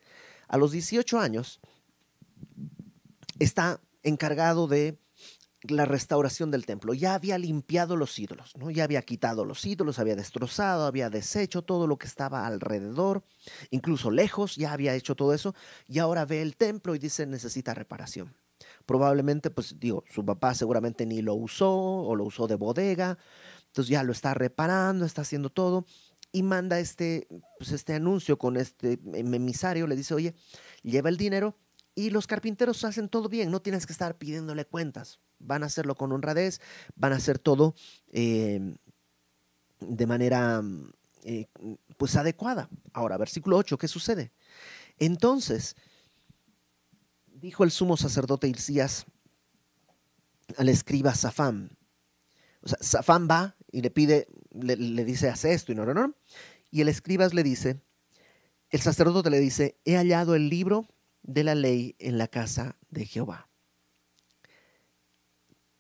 A 0.46 0.56
los 0.56 0.72
18 0.72 1.18
años, 1.18 1.60
está 3.38 3.80
encargado 4.02 4.66
de 4.66 4.98
la 5.62 5.86
restauración 5.86 6.50
del 6.50 6.66
templo. 6.66 6.92
Ya 6.94 7.14
había 7.14 7.38
limpiado 7.38 7.96
los 7.96 8.18
ídolos, 8.18 8.54
¿no? 8.56 8.70
Ya 8.70 8.84
había 8.84 9.02
quitado 9.02 9.44
los 9.44 9.64
ídolos, 9.64 9.98
había 9.98 10.14
destrozado, 10.14 10.86
había 10.86 11.10
deshecho 11.10 11.62
todo 11.62 11.86
lo 11.86 11.96
que 11.96 12.06
estaba 12.06 12.46
alrededor, 12.46 13.24
incluso 13.70 14.10
lejos, 14.10 14.56
ya 14.56 14.72
había 14.72 14.94
hecho 14.94 15.14
todo 15.14 15.32
eso, 15.32 15.54
y 15.86 15.98
ahora 15.98 16.26
ve 16.26 16.42
el 16.42 16.56
templo 16.56 16.94
y 16.94 16.98
dice 16.98 17.26
necesita 17.26 17.72
reparación. 17.72 18.34
Probablemente, 18.86 19.50
pues 19.50 19.78
digo, 19.80 20.04
su 20.12 20.24
papá 20.24 20.54
seguramente 20.54 21.06
ni 21.06 21.22
lo 21.22 21.34
usó 21.34 21.72
o 21.72 22.14
lo 22.14 22.24
usó 22.24 22.46
de 22.46 22.56
bodega, 22.56 23.18
entonces 23.66 23.90
ya 23.90 24.02
lo 24.02 24.12
está 24.12 24.34
reparando, 24.34 25.06
está 25.06 25.22
haciendo 25.22 25.50
todo 25.50 25.86
y 26.30 26.42
manda 26.42 26.78
este, 26.78 27.26
pues 27.58 27.72
este 27.72 27.94
anuncio 27.94 28.38
con 28.38 28.56
este 28.56 28.98
emisario, 29.14 29.86
le 29.86 29.96
dice, 29.96 30.14
oye, 30.14 30.34
lleva 30.82 31.08
el 31.08 31.16
dinero 31.16 31.56
y 31.94 32.10
los 32.10 32.26
carpinteros 32.26 32.84
hacen 32.84 33.08
todo 33.08 33.28
bien, 33.28 33.50
no 33.50 33.62
tienes 33.62 33.86
que 33.86 33.92
estar 33.92 34.16
pidiéndole 34.16 34.64
cuentas. 34.64 35.20
Van 35.38 35.62
a 35.62 35.66
hacerlo 35.66 35.94
con 35.94 36.12
honradez, 36.12 36.60
van 36.96 37.12
a 37.12 37.16
hacer 37.16 37.38
todo 37.38 37.74
eh, 38.10 38.74
de 39.80 40.06
manera 40.06 40.62
eh, 41.24 41.46
pues 41.96 42.16
adecuada. 42.16 42.68
Ahora, 42.92 43.16
versículo 43.16 43.56
8, 43.58 43.78
¿qué 43.78 43.88
sucede? 43.88 44.32
Entonces, 44.98 45.76
dijo 47.26 47.64
el 47.64 47.70
sumo 47.70 47.96
sacerdote 47.96 48.48
Hilcías 48.48 49.06
al 50.56 50.68
escriba 50.68 51.14
Safán. 51.14 51.76
O 52.62 52.68
sea, 52.68 52.78
Safán 52.80 53.28
va 53.30 53.56
y 53.70 53.82
le 53.82 53.90
pide, 53.90 54.26
le, 54.52 55.04
dice, 55.04 55.28
haz 55.28 55.44
esto 55.44 55.72
y 55.72 55.74
no, 55.74 55.84
no, 55.84 55.94
no. 55.94 56.14
Y 56.70 56.80
el 56.80 56.88
escriba 56.88 57.26
le 57.28 57.42
dice, 57.42 57.80
el 58.70 58.80
sacerdote 58.80 59.30
le 59.30 59.40
dice, 59.40 59.78
he 59.84 59.96
hallado 59.96 60.34
el 60.34 60.48
libro 60.48 60.88
de 61.24 61.42
la 61.42 61.54
ley 61.54 61.96
en 61.98 62.18
la 62.18 62.28
casa 62.28 62.76
de 62.90 63.06
Jehová. 63.06 63.48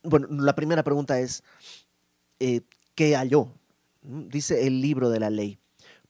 Bueno, 0.02 0.26
la 0.30 0.54
primera 0.54 0.82
pregunta 0.82 1.20
es, 1.20 1.44
eh, 2.40 2.62
¿qué 2.94 3.14
halló? 3.16 3.52
Dice 4.02 4.66
el 4.66 4.80
libro 4.80 5.08
de 5.08 5.20
la 5.20 5.30
ley. 5.30 5.58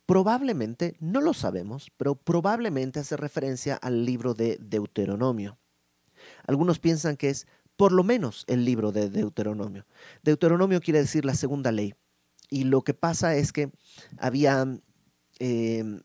Probablemente, 0.06 0.96
no 1.00 1.20
lo 1.20 1.32
sabemos, 1.32 1.90
pero 1.96 2.14
probablemente 2.14 3.00
hace 3.00 3.16
referencia 3.16 3.76
al 3.76 4.04
libro 4.04 4.34
de 4.34 4.58
Deuteronomio. 4.60 5.58
Algunos 6.46 6.78
piensan 6.78 7.16
que 7.16 7.30
es 7.30 7.46
por 7.76 7.92
lo 7.92 8.04
menos 8.04 8.44
el 8.46 8.64
libro 8.64 8.92
de 8.92 9.08
Deuteronomio. 9.10 9.86
Deuteronomio 10.22 10.80
quiere 10.80 11.00
decir 11.00 11.24
la 11.24 11.34
segunda 11.34 11.72
ley. 11.72 11.94
Y 12.50 12.64
lo 12.64 12.82
que 12.82 12.94
pasa 12.94 13.36
es 13.36 13.52
que 13.52 13.70
había 14.18 14.66
eh, 15.38 16.00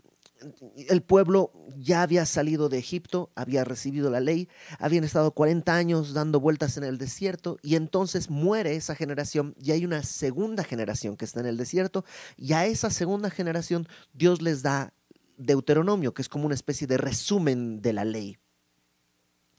el 0.76 1.02
pueblo 1.02 1.52
ya 1.78 2.02
había 2.02 2.26
salido 2.26 2.70
de 2.70 2.78
Egipto, 2.78 3.32
había 3.36 3.64
recibido 3.64 4.10
la 4.10 4.20
ley, 4.20 4.48
habían 4.80 5.04
estado 5.04 5.32
40 5.32 5.74
años 5.74 6.14
dando 6.14 6.40
vueltas 6.40 6.78
en 6.78 6.84
el 6.84 6.98
desierto 6.98 7.58
y 7.62 7.76
entonces 7.76 8.30
muere 8.30 8.76
esa 8.76 8.96
generación 8.96 9.56
y 9.62 9.72
hay 9.72 9.86
una 9.86 10.04
segunda 10.04 10.64
generación 10.64 11.18
que 11.18 11.26
está 11.26 11.40
en 11.40 11.48
el 11.48 11.58
desierto 11.58 12.06
y 12.38 12.54
a 12.54 12.66
esa 12.66 12.90
segunda 12.90 13.30
generación 13.30 13.88
Dios 14.14 14.42
les 14.42 14.62
da 14.62 14.94
Deuteronomio, 15.38 16.14
que 16.14 16.22
es 16.22 16.30
como 16.30 16.46
una 16.46 16.56
especie 16.56 16.86
de 16.86 16.98
resumen 16.98 17.82
de 17.82 17.94
la 17.94 18.06
ley. 18.06 18.38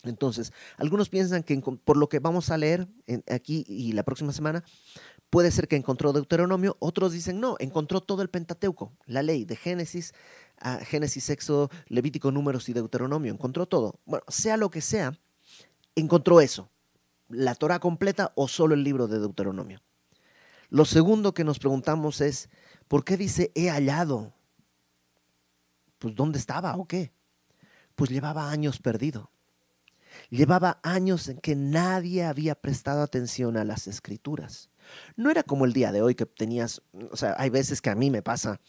Entonces, 0.02 0.52
algunos 0.76 1.08
piensan 1.08 1.42
que 1.42 1.58
por 1.84 1.96
lo 1.96 2.08
que 2.08 2.20
vamos 2.20 2.50
a 2.50 2.56
leer 2.56 2.88
aquí 3.30 3.64
y 3.68 3.92
la 3.92 4.02
próxima 4.02 4.32
semana, 4.32 4.64
puede 5.30 5.50
ser 5.50 5.68
que 5.68 5.76
encontró 5.76 6.12
Deuteronomio, 6.12 6.76
otros 6.80 7.12
dicen 7.12 7.40
no, 7.40 7.56
encontró 7.58 8.00
todo 8.00 8.22
el 8.22 8.30
Pentateuco, 8.30 8.92
la 9.06 9.22
ley 9.22 9.44
de 9.44 9.56
Génesis 9.56 10.12
a 10.60 10.84
Génesis, 10.84 11.30
Éxodo, 11.30 11.70
Levítico, 11.88 12.30
Números 12.30 12.68
y 12.68 12.72
Deuteronomio. 12.72 13.32
Encontró 13.32 13.66
todo. 13.66 13.98
Bueno, 14.04 14.24
sea 14.28 14.56
lo 14.56 14.70
que 14.70 14.80
sea, 14.80 15.18
encontró 15.94 16.40
eso. 16.40 16.70
La 17.28 17.54
Torah 17.54 17.78
completa 17.78 18.32
o 18.34 18.48
solo 18.48 18.74
el 18.74 18.84
libro 18.84 19.08
de 19.08 19.18
Deuteronomio. 19.18 19.82
Lo 20.68 20.84
segundo 20.84 21.34
que 21.34 21.44
nos 21.44 21.58
preguntamos 21.58 22.20
es, 22.20 22.48
¿por 22.88 23.04
qué 23.04 23.16
dice 23.16 23.50
he 23.54 23.70
hallado? 23.70 24.32
Pues 25.98 26.14
¿dónde 26.14 26.38
estaba 26.38 26.76
o 26.76 26.86
qué? 26.86 27.12
Pues 27.94 28.10
llevaba 28.10 28.50
años 28.50 28.78
perdido. 28.78 29.30
Llevaba 30.28 30.80
años 30.82 31.28
en 31.28 31.38
que 31.38 31.54
nadie 31.54 32.24
había 32.24 32.54
prestado 32.54 33.02
atención 33.02 33.56
a 33.56 33.64
las 33.64 33.86
escrituras. 33.86 34.70
No 35.16 35.30
era 35.30 35.42
como 35.42 35.64
el 35.64 35.72
día 35.72 35.92
de 35.92 36.02
hoy 36.02 36.14
que 36.14 36.26
tenías, 36.26 36.82
o 37.10 37.16
sea, 37.16 37.34
hay 37.38 37.50
veces 37.50 37.80
que 37.80 37.90
a 37.90 37.94
mí 37.94 38.10
me 38.10 38.22
pasa, 38.22 38.60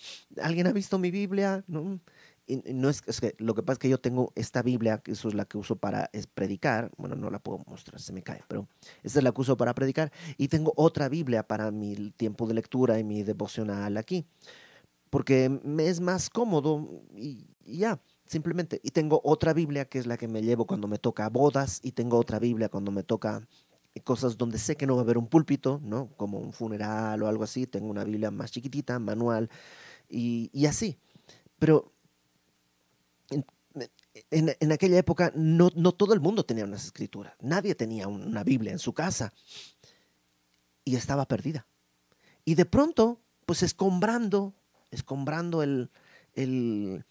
¿alguien 0.41 0.67
ha 0.67 0.73
visto 0.73 0.97
mi 0.99 1.11
Biblia? 1.11 1.63
No, 1.67 1.99
no 2.47 2.89
es, 2.89 3.01
que 3.01 3.35
lo 3.37 3.55
que 3.55 3.63
pasa 3.63 3.73
es 3.73 3.79
que 3.79 3.89
yo 3.89 3.99
tengo 3.99 4.31
esta 4.35 4.61
Biblia, 4.61 4.97
que 4.99 5.11
eso 5.11 5.27
es 5.27 5.33
la 5.33 5.45
que 5.45 5.57
uso 5.57 5.75
para 5.75 6.09
predicar, 6.33 6.91
bueno, 6.97 7.15
no 7.15 7.29
la 7.29 7.39
puedo 7.39 7.63
mostrar, 7.67 7.99
se 8.01 8.13
me 8.13 8.23
cae, 8.23 8.43
pero 8.47 8.67
esta 9.03 9.19
es 9.19 9.23
la 9.23 9.31
que 9.31 9.41
uso 9.41 9.57
para 9.57 9.73
predicar, 9.73 10.11
y 10.37 10.47
tengo 10.47 10.73
otra 10.75 11.09
Biblia 11.09 11.43
para 11.43 11.71
mi 11.71 12.11
tiempo 12.11 12.47
de 12.47 12.53
lectura 12.53 12.99
y 12.99 13.03
mi 13.03 13.23
devocional 13.23 13.97
aquí, 13.97 14.25
porque 15.09 15.49
me 15.63 15.87
es 15.87 15.99
más 15.99 16.29
cómodo 16.29 17.03
y 17.15 17.45
ya, 17.65 18.01
simplemente. 18.25 18.79
Y 18.83 18.91
tengo 18.91 19.21
otra 19.23 19.53
Biblia 19.53 19.85
que 19.85 19.99
es 19.99 20.07
la 20.07 20.17
que 20.17 20.27
me 20.27 20.41
llevo 20.41 20.65
cuando 20.65 20.87
me 20.87 20.97
toca 20.97 21.29
bodas 21.29 21.79
y 21.83 21.91
tengo 21.91 22.17
otra 22.17 22.39
Biblia 22.39 22.69
cuando 22.69 22.91
me 22.91 23.03
toca 23.03 23.45
cosas 23.99 24.37
donde 24.37 24.57
sé 24.57 24.77
que 24.77 24.87
no 24.87 24.95
va 24.95 25.01
a 25.01 25.03
haber 25.03 25.17
un 25.17 25.27
púlpito, 25.27 25.81
¿no? 25.83 26.07
Como 26.15 26.39
un 26.39 26.53
funeral 26.53 27.21
o 27.21 27.27
algo 27.27 27.43
así. 27.43 27.67
Tengo 27.67 27.89
una 27.89 28.05
Biblia 28.05 28.31
más 28.31 28.51
chiquitita, 28.51 28.97
manual 28.99 29.49
y, 30.09 30.65
así. 30.65 30.97
Pero 31.59 31.91
en, 34.29 34.71
aquella 34.71 34.97
época 34.97 35.31
no, 35.35 35.69
no, 35.75 35.91
todo 35.91 36.13
el 36.13 36.21
mundo 36.21 36.45
tenía 36.45 36.63
unas 36.63 36.85
escrituras. 36.85 37.33
Nadie 37.41 37.75
tenía 37.75 38.07
una 38.07 38.43
Biblia 38.43 38.71
en 38.71 38.79
su 38.79 38.93
casa 38.93 39.33
y 40.85 40.95
estaba 40.95 41.25
perdida. 41.27 41.67
Y 42.45 42.55
de 42.55 42.65
pronto, 42.65 43.19
pues 43.45 43.61
escombrando 43.61 44.53
escombrando 44.91 45.63
el, 45.63 45.89
el, 46.33 47.05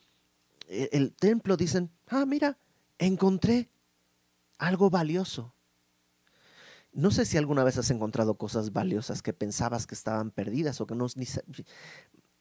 el 0.69 1.13
templo, 1.15 1.57
dicen, 1.57 1.91
ah, 2.09 2.25
mira, 2.27 2.59
encontré 2.99 3.69
algo 4.59 4.91
valioso. 4.91 5.55
No 6.93 7.11
sé 7.11 7.25
si 7.25 7.39
alguna 7.39 7.65
vez 7.65 7.79
has 7.79 7.91
encontrado 7.91 8.37
cosas 8.37 8.73
valiosas 8.73 9.23
que 9.23 9.33
pensabas 9.33 9.87
que 9.87 9.95
estaban 9.95 10.31
perdidas 10.31 10.81
o 10.81 10.87
que 10.87 10.95
no... 10.95 11.07
Ni, 11.17 11.27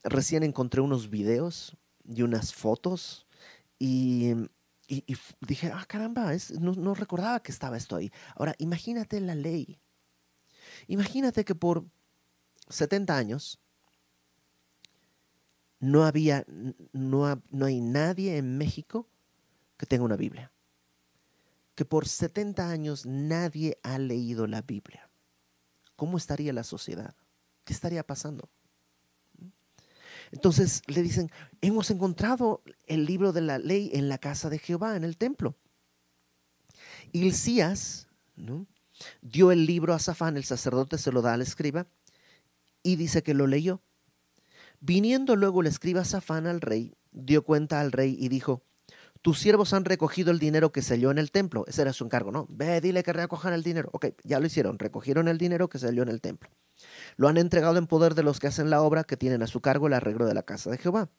recién 0.04 0.44
encontré 0.44 0.82
unos 0.82 1.10
videos 1.10 1.78
y 2.06 2.22
unas 2.22 2.54
fotos 2.54 3.28
y, 3.78 4.34
dije, 5.42 5.72
ah, 5.74 5.86
caramba, 5.88 6.32
no, 6.60 6.74
no 6.74 6.94
recordaba 6.94 7.42
que 7.42 7.52
estaba 7.52 7.78
esto 7.78 7.96
ahí. 7.96 8.12
Ahora, 8.36 8.56
imagínate 8.58 9.20
la 9.22 9.36
ley. 9.36 9.80
Imagínate 10.88 11.46
que 11.46 11.56
por 11.56 11.86
70 12.70 13.16
años 13.16 13.60
no 15.80 16.04
había, 16.04 16.46
no, 16.92 17.42
no 17.52 17.66
hay 17.66 17.82
nadie 17.82 18.38
en 18.38 18.58
México 18.58 19.08
que 19.78 19.86
tenga 19.86 20.04
una 20.04 20.18
Biblia. 20.18 20.52
Que 21.80 21.86
por 21.86 22.10
70 22.10 22.70
años 22.70 23.06
nadie 23.06 23.80
ha 23.84 23.98
leído 24.00 24.48
la 24.48 24.62
Biblia. 24.62 25.10
¿Cómo 25.96 26.18
estaría 26.18 26.52
la 26.52 26.66
sociedad? 26.66 27.16
¿Qué 27.64 27.72
estaría 27.72 28.06
pasando? 28.06 28.50
Entonces 30.34 30.82
le 30.88 31.02
dicen, 31.02 31.32
hemos 31.62 31.90
encontrado 31.90 32.64
el 32.86 33.06
libro 33.06 33.32
de 33.32 33.40
la 33.40 33.60
ley 33.60 33.92
en 33.94 34.10
la 34.10 34.18
casa 34.18 34.50
de 34.50 34.60
Jehová, 34.60 34.98
en 34.98 35.06
el 35.06 35.16
templo. 35.16 35.56
Hilcías 37.14 38.10
¿no? 38.36 38.68
dio 39.22 39.54
el 39.54 39.66
libro 39.66 39.94
a 39.94 40.00
Safán, 40.00 40.36
el 40.36 40.44
sacerdote 40.44 40.98
se 40.98 41.14
lo 41.14 41.22
da 41.22 41.32
al 41.32 41.42
escriba, 41.42 41.88
y 42.84 42.98
dice 42.98 43.24
que 43.24 43.34
lo 43.34 43.48
leyó. 43.48 43.82
Viniendo 44.82 45.38
luego 45.38 45.62
el 45.62 45.68
escriba 45.68 46.04
Safán 46.04 46.46
al 46.46 46.60
rey, 46.60 46.98
dio 47.14 47.46
cuenta 47.46 47.80
al 47.80 47.94
rey 47.94 48.18
y 48.20 48.28
dijo, 48.28 48.66
tus 49.22 49.40
siervos 49.40 49.74
han 49.74 49.84
recogido 49.84 50.32
el 50.32 50.40
dinero 50.40 50.72
que 50.72 50.82
se 50.82 50.94
halló 50.94 51.12
en 51.12 51.18
el 51.18 51.32
templo. 51.32 51.66
Ese 51.68 51.82
era 51.82 51.92
su 51.92 52.06
encargo, 52.06 52.32
¿no? 52.32 52.48
Ve, 52.50 52.80
dile 52.80 53.04
que 53.04 53.12
recojan 53.12 53.54
el 53.54 53.64
dinero. 53.64 53.90
Ok, 53.92 54.08
ya 54.24 54.40
lo 54.40 54.46
hicieron, 54.46 54.80
recogieron 54.80 55.28
el 55.28 55.38
dinero 55.38 55.68
que 55.68 55.78
se 55.78 55.88
halló 55.88 56.04
en 56.04 56.10
el 56.10 56.22
templo. 56.22 56.50
Lo 57.18 57.28
han 57.28 57.38
entregado 57.38 57.78
en 57.78 57.88
poder 57.88 58.16
de 58.16 58.24
los 58.24 58.40
que 58.40 58.48
hacen 58.48 58.70
la 58.70 58.82
obra, 58.82 59.04
que 59.04 59.18
tienen 59.18 59.44
a 59.44 59.48
su 59.48 59.60
cargo 59.60 59.88
el 59.88 59.94
arreglo 59.94 60.26
de 60.26 60.34
la 60.34 60.44
casa 60.44 60.70
de 60.70 60.78
Jehová. 60.78 61.10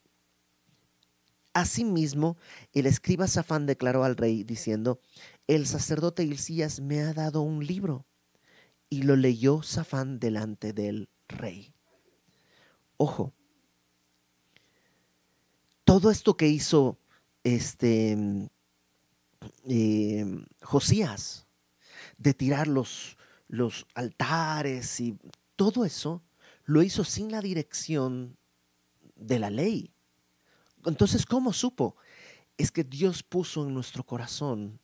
Asimismo, 1.53 2.39
el 2.73 2.87
escriba 2.87 3.27
Safán 3.27 3.67
declaró 3.67 4.05
al 4.05 4.17
rey, 4.17 4.45
diciendo, 4.45 5.01
el 5.47 5.67
sacerdote 5.67 6.23
Hilcías 6.23 6.81
me 6.81 7.03
ha 7.03 7.13
dado 7.13 7.43
un 7.43 7.67
libro. 7.67 8.07
Y 8.89 9.03
lo 9.03 9.15
leyó 9.15 9.63
Safán 9.63 10.19
delante 10.19 10.73
del 10.73 11.11
rey. 11.29 11.75
Ojo, 12.97 13.35
todo 15.85 16.11
esto 16.11 16.37
que 16.37 16.47
hizo 16.47 17.00
este, 17.45 18.17
eh, 19.69 20.45
Josías, 20.63 21.47
de 22.19 22.35
tirar 22.35 22.69
los, 22.69 23.17
los 23.49 23.87
altares 23.95 25.01
y 25.01 25.19
todo 25.57 25.85
eso, 25.85 26.23
lo 26.65 26.83
hizo 26.83 27.05
sin 27.05 27.31
la 27.31 27.41
dirección 27.41 28.37
de 29.17 29.39
la 29.39 29.51
ley. 29.51 29.93
Entonces, 30.87 31.27
¿cómo 31.27 31.53
supo? 31.53 31.97
Es 32.57 32.71
que 32.71 32.85
Dios 32.85 33.23
puso 33.23 33.67
en 33.67 33.75
nuestro 33.75 34.05
corazón 34.05 34.81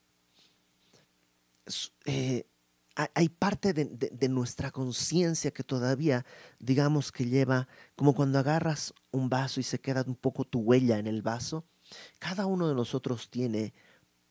eh, 2.05 2.47
hay 3.15 3.29
parte 3.29 3.75
de, 3.75 4.29
nuestra 4.31 4.71
conciencia 4.71 5.51
que 5.51 5.63
todavía, 5.63 6.25
digamos 6.59 7.13
que 7.13 7.27
lleva, 7.27 7.69
como 7.95 8.15
cuando 8.15 8.39
agarras 8.39 8.95
un 9.11 9.29
vaso 9.29 9.61
y 9.61 9.65
se 9.65 9.79
queda 9.79 10.03
un 10.07 10.15
poco 10.15 10.45
tu 10.45 10.61
huella 10.61 10.99
en 10.99 11.07
el 11.07 11.21
vaso, 11.21 11.67
cada 12.19 12.47
uno 12.47 12.69
de 12.69 12.75
nosotros 12.75 13.31
tiene 13.31 13.75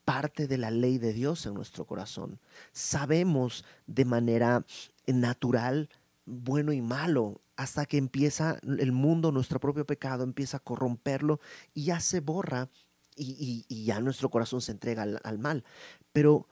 parte 0.03 0.47
de 0.47 0.57
la 0.57 0.71
ley 0.71 0.97
de 0.97 1.13
Dios 1.13 1.45
en 1.45 1.53
nuestro 1.53 1.85
corazón. 1.85 2.39
Sabemos 2.71 3.65
de 3.87 4.05
manera 4.05 4.65
natural 5.07 5.89
bueno 6.25 6.73
y 6.73 6.81
malo 6.81 7.41
hasta 7.55 7.85
que 7.85 7.97
empieza 7.97 8.59
el 8.63 8.91
mundo, 8.91 9.31
nuestro 9.31 9.59
propio 9.59 9.85
pecado, 9.85 10.23
empieza 10.23 10.57
a 10.57 10.59
corromperlo 10.59 11.39
y 11.73 11.85
ya 11.85 11.99
se 11.99 12.19
borra 12.19 12.69
y, 13.15 13.65
ya 13.85 14.01
nuestro 14.01 14.29
corazón 14.29 14.61
se 14.61 14.73
entrega 14.73 15.03
al 15.03 15.39
mal. 15.39 15.63
Pero 16.11 16.47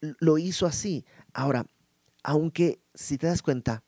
lo 0.00 0.38
hizo 0.38 0.66
así. 0.66 1.04
Ahora, 1.32 1.66
aunque 2.24 2.80
si 2.94 3.18
te 3.18 3.28
das 3.28 3.42
cuenta, 3.42 3.84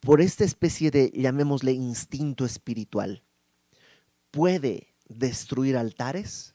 por 0.00 0.20
esta 0.20 0.44
especie 0.44 0.90
de, 0.90 1.10
llamémosle, 1.14 1.72
instinto 1.72 2.44
espiritual, 2.44 3.24
puede 4.30 4.93
destruir 5.08 5.76
altares, 5.76 6.54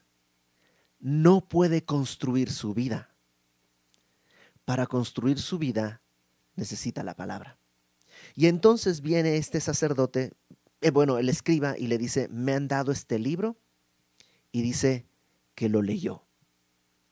no 0.98 1.48
puede 1.48 1.84
construir 1.84 2.50
su 2.50 2.74
vida. 2.74 3.14
Para 4.64 4.86
construir 4.86 5.38
su 5.38 5.58
vida 5.58 6.02
necesita 6.54 7.02
la 7.02 7.14
palabra. 7.14 7.58
Y 8.34 8.46
entonces 8.46 9.00
viene 9.00 9.36
este 9.36 9.60
sacerdote, 9.60 10.32
eh, 10.80 10.90
bueno, 10.90 11.18
el 11.18 11.28
escriba, 11.28 11.76
y 11.78 11.86
le 11.86 11.98
dice, 11.98 12.28
me 12.28 12.52
han 12.52 12.68
dado 12.68 12.92
este 12.92 13.18
libro, 13.18 13.56
y 14.52 14.62
dice 14.62 15.06
que 15.54 15.68
lo 15.68 15.82
leyó. 15.82 16.24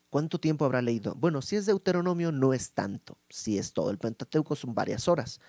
¿Cuánto 0.09 0.39
tiempo 0.39 0.65
habrá 0.65 0.81
leído? 0.81 1.15
Bueno, 1.15 1.41
si 1.41 1.55
es 1.55 1.65
Deuteronomio 1.65 2.31
no 2.31 2.53
es 2.53 2.71
tanto, 2.71 3.17
si 3.29 3.57
es 3.57 3.73
todo 3.73 3.91
el 3.91 3.99
Pentateuco 3.99 4.55
son 4.55 4.73
varias 4.73 5.07
horas, 5.07 5.39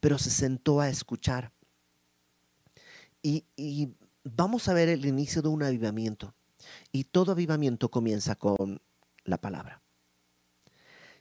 pero 0.00 0.18
se 0.18 0.30
sentó 0.30 0.80
a 0.80 0.88
escuchar. 0.88 1.52
Y, 3.22 3.44
y 3.56 3.94
vamos 4.24 4.68
a 4.68 4.74
ver 4.74 4.88
el 4.88 5.06
inicio 5.06 5.42
de 5.42 5.48
un 5.48 5.62
avivamiento. 5.62 6.34
Y 6.92 7.04
todo 7.04 7.32
avivamiento 7.32 7.90
comienza 7.90 8.34
con 8.34 8.80
la 9.24 9.38
palabra. 9.38 9.82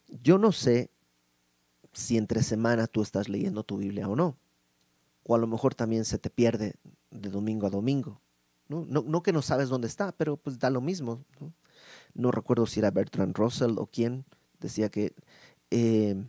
Yo 0.07 0.37
no 0.37 0.51
sé 0.51 0.89
si 1.91 2.17
entre 2.17 2.43
semana 2.43 2.87
tú 2.87 3.01
estás 3.01 3.29
leyendo 3.29 3.63
tu 3.63 3.77
Biblia 3.77 4.07
o 4.07 4.15
no. 4.15 4.37
O 5.23 5.35
a 5.35 5.37
lo 5.37 5.47
mejor 5.47 5.75
también 5.75 6.05
se 6.05 6.17
te 6.17 6.29
pierde 6.29 6.75
de 7.11 7.29
domingo 7.29 7.67
a 7.67 7.69
domingo. 7.69 8.19
No, 8.67 8.85
no, 8.85 9.21
que 9.21 9.33
no 9.33 9.41
sabes 9.41 9.69
dónde 9.69 9.87
está, 9.87 10.11
pero 10.13 10.37
pues 10.37 10.57
da 10.57 10.69
lo 10.69 10.81
mismo. 10.81 11.23
¿no? 11.39 11.53
no 12.13 12.31
recuerdo 12.31 12.65
si 12.65 12.79
era 12.79 12.91
Bertrand 12.91 13.35
Russell 13.37 13.77
o 13.77 13.87
quién, 13.87 14.25
decía 14.59 14.89
que 14.89 15.13
eh, 15.69 16.23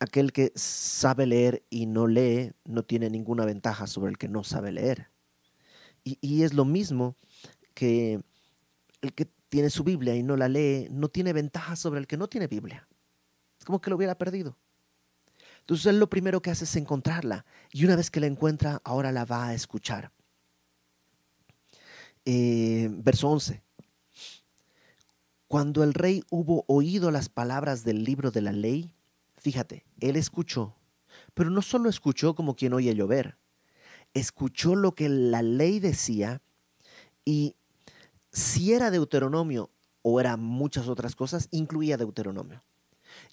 aquel 0.00 0.32
que 0.32 0.52
sabe 0.54 1.26
leer 1.26 1.62
y 1.70 1.86
no 1.86 2.06
lee 2.06 2.52
no 2.64 2.82
tiene 2.82 3.10
ninguna 3.10 3.44
ventaja 3.44 3.86
sobre 3.86 4.10
el 4.10 4.18
que 4.18 4.28
no 4.28 4.44
sabe 4.44 4.72
leer. 4.72 5.10
Y, 6.04 6.42
es 6.42 6.54
lo 6.54 6.64
mismo 6.64 7.16
que 7.74 8.20
el 9.02 9.12
que 9.12 9.26
tiene 9.48 9.70
su 9.70 9.84
Biblia 9.84 10.14
y 10.14 10.22
no 10.22 10.36
la 10.36 10.48
lee 10.48 10.88
no 10.90 11.08
tiene 11.08 11.32
ventaja 11.32 11.76
sobre 11.76 12.00
el 12.00 12.06
que 12.06 12.16
no 12.16 12.28
tiene 12.28 12.46
Biblia. 12.46 12.86
Es 13.58 13.64
como 13.64 13.80
que 13.80 13.90
lo 13.90 13.96
hubiera 13.96 14.16
perdido. 14.16 14.56
Entonces 15.60 15.86
él 15.86 15.98
lo 15.98 16.08
primero 16.08 16.40
que 16.40 16.50
hace 16.50 16.64
es 16.64 16.76
encontrarla 16.76 17.44
y 17.72 17.84
una 17.84 17.96
vez 17.96 18.10
que 18.10 18.20
la 18.20 18.26
encuentra, 18.26 18.80
ahora 18.84 19.12
la 19.12 19.24
va 19.24 19.48
a 19.48 19.54
escuchar. 19.54 20.12
Eh, 22.24 22.88
verso 22.90 23.28
11. 23.28 23.62
Cuando 25.46 25.82
el 25.82 25.94
rey 25.94 26.22
hubo 26.30 26.64
oído 26.68 27.10
las 27.10 27.28
palabras 27.28 27.84
del 27.84 28.04
libro 28.04 28.30
de 28.30 28.42
la 28.42 28.52
ley, 28.52 28.94
fíjate, 29.36 29.86
él 30.00 30.16
escuchó, 30.16 30.76
pero 31.32 31.48
no 31.48 31.62
solo 31.62 31.88
escuchó 31.88 32.34
como 32.34 32.54
quien 32.54 32.74
oye 32.74 32.94
llover, 32.94 33.38
escuchó 34.14 34.74
lo 34.74 34.94
que 34.94 35.08
la 35.08 35.42
ley 35.42 35.80
decía 35.80 36.42
y 37.24 37.56
si 38.32 38.72
era 38.72 38.90
Deuteronomio 38.90 39.70
o 40.02 40.20
era 40.20 40.36
muchas 40.36 40.88
otras 40.88 41.16
cosas, 41.16 41.48
incluía 41.50 41.96
Deuteronomio. 41.96 42.62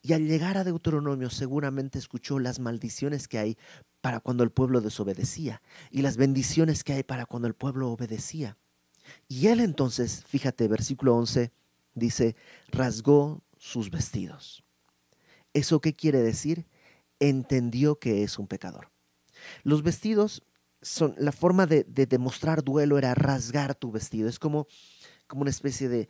Y 0.01 0.13
al 0.13 0.27
llegar 0.27 0.57
a 0.57 0.63
Deuteronomio 0.63 1.29
seguramente 1.29 1.99
escuchó 1.99 2.39
las 2.39 2.59
maldiciones 2.59 3.27
que 3.27 3.39
hay 3.39 3.57
para 4.01 4.19
cuando 4.19 4.43
el 4.43 4.51
pueblo 4.51 4.81
desobedecía 4.81 5.61
y 5.91 6.01
las 6.01 6.17
bendiciones 6.17 6.83
que 6.83 6.93
hay 6.93 7.03
para 7.03 7.25
cuando 7.25 7.47
el 7.47 7.53
pueblo 7.53 7.91
obedecía. 7.91 8.57
Y 9.27 9.47
él 9.47 9.59
entonces, 9.59 10.23
fíjate, 10.25 10.67
versículo 10.67 11.15
11, 11.15 11.51
dice, 11.93 12.35
rasgó 12.69 13.41
sus 13.57 13.89
vestidos. 13.89 14.63
¿Eso 15.53 15.79
qué 15.79 15.95
quiere 15.95 16.21
decir? 16.21 16.67
Entendió 17.19 17.97
que 17.97 18.23
es 18.23 18.37
un 18.39 18.47
pecador. 18.47 18.91
Los 19.63 19.83
vestidos 19.83 20.43
son, 20.85 21.15
la 21.17 21.31
forma 21.31 21.65
de, 21.65 21.83
demostrar 21.83 22.63
duelo 22.63 22.97
era 22.97 23.15
rasgar 23.15 23.73
tu 23.75 23.91
vestido. 23.91 24.29
Es 24.29 24.37
como, 24.37 24.67
como 25.27 25.41
una 25.41 25.49
especie 25.49 25.89
de, 25.89 26.07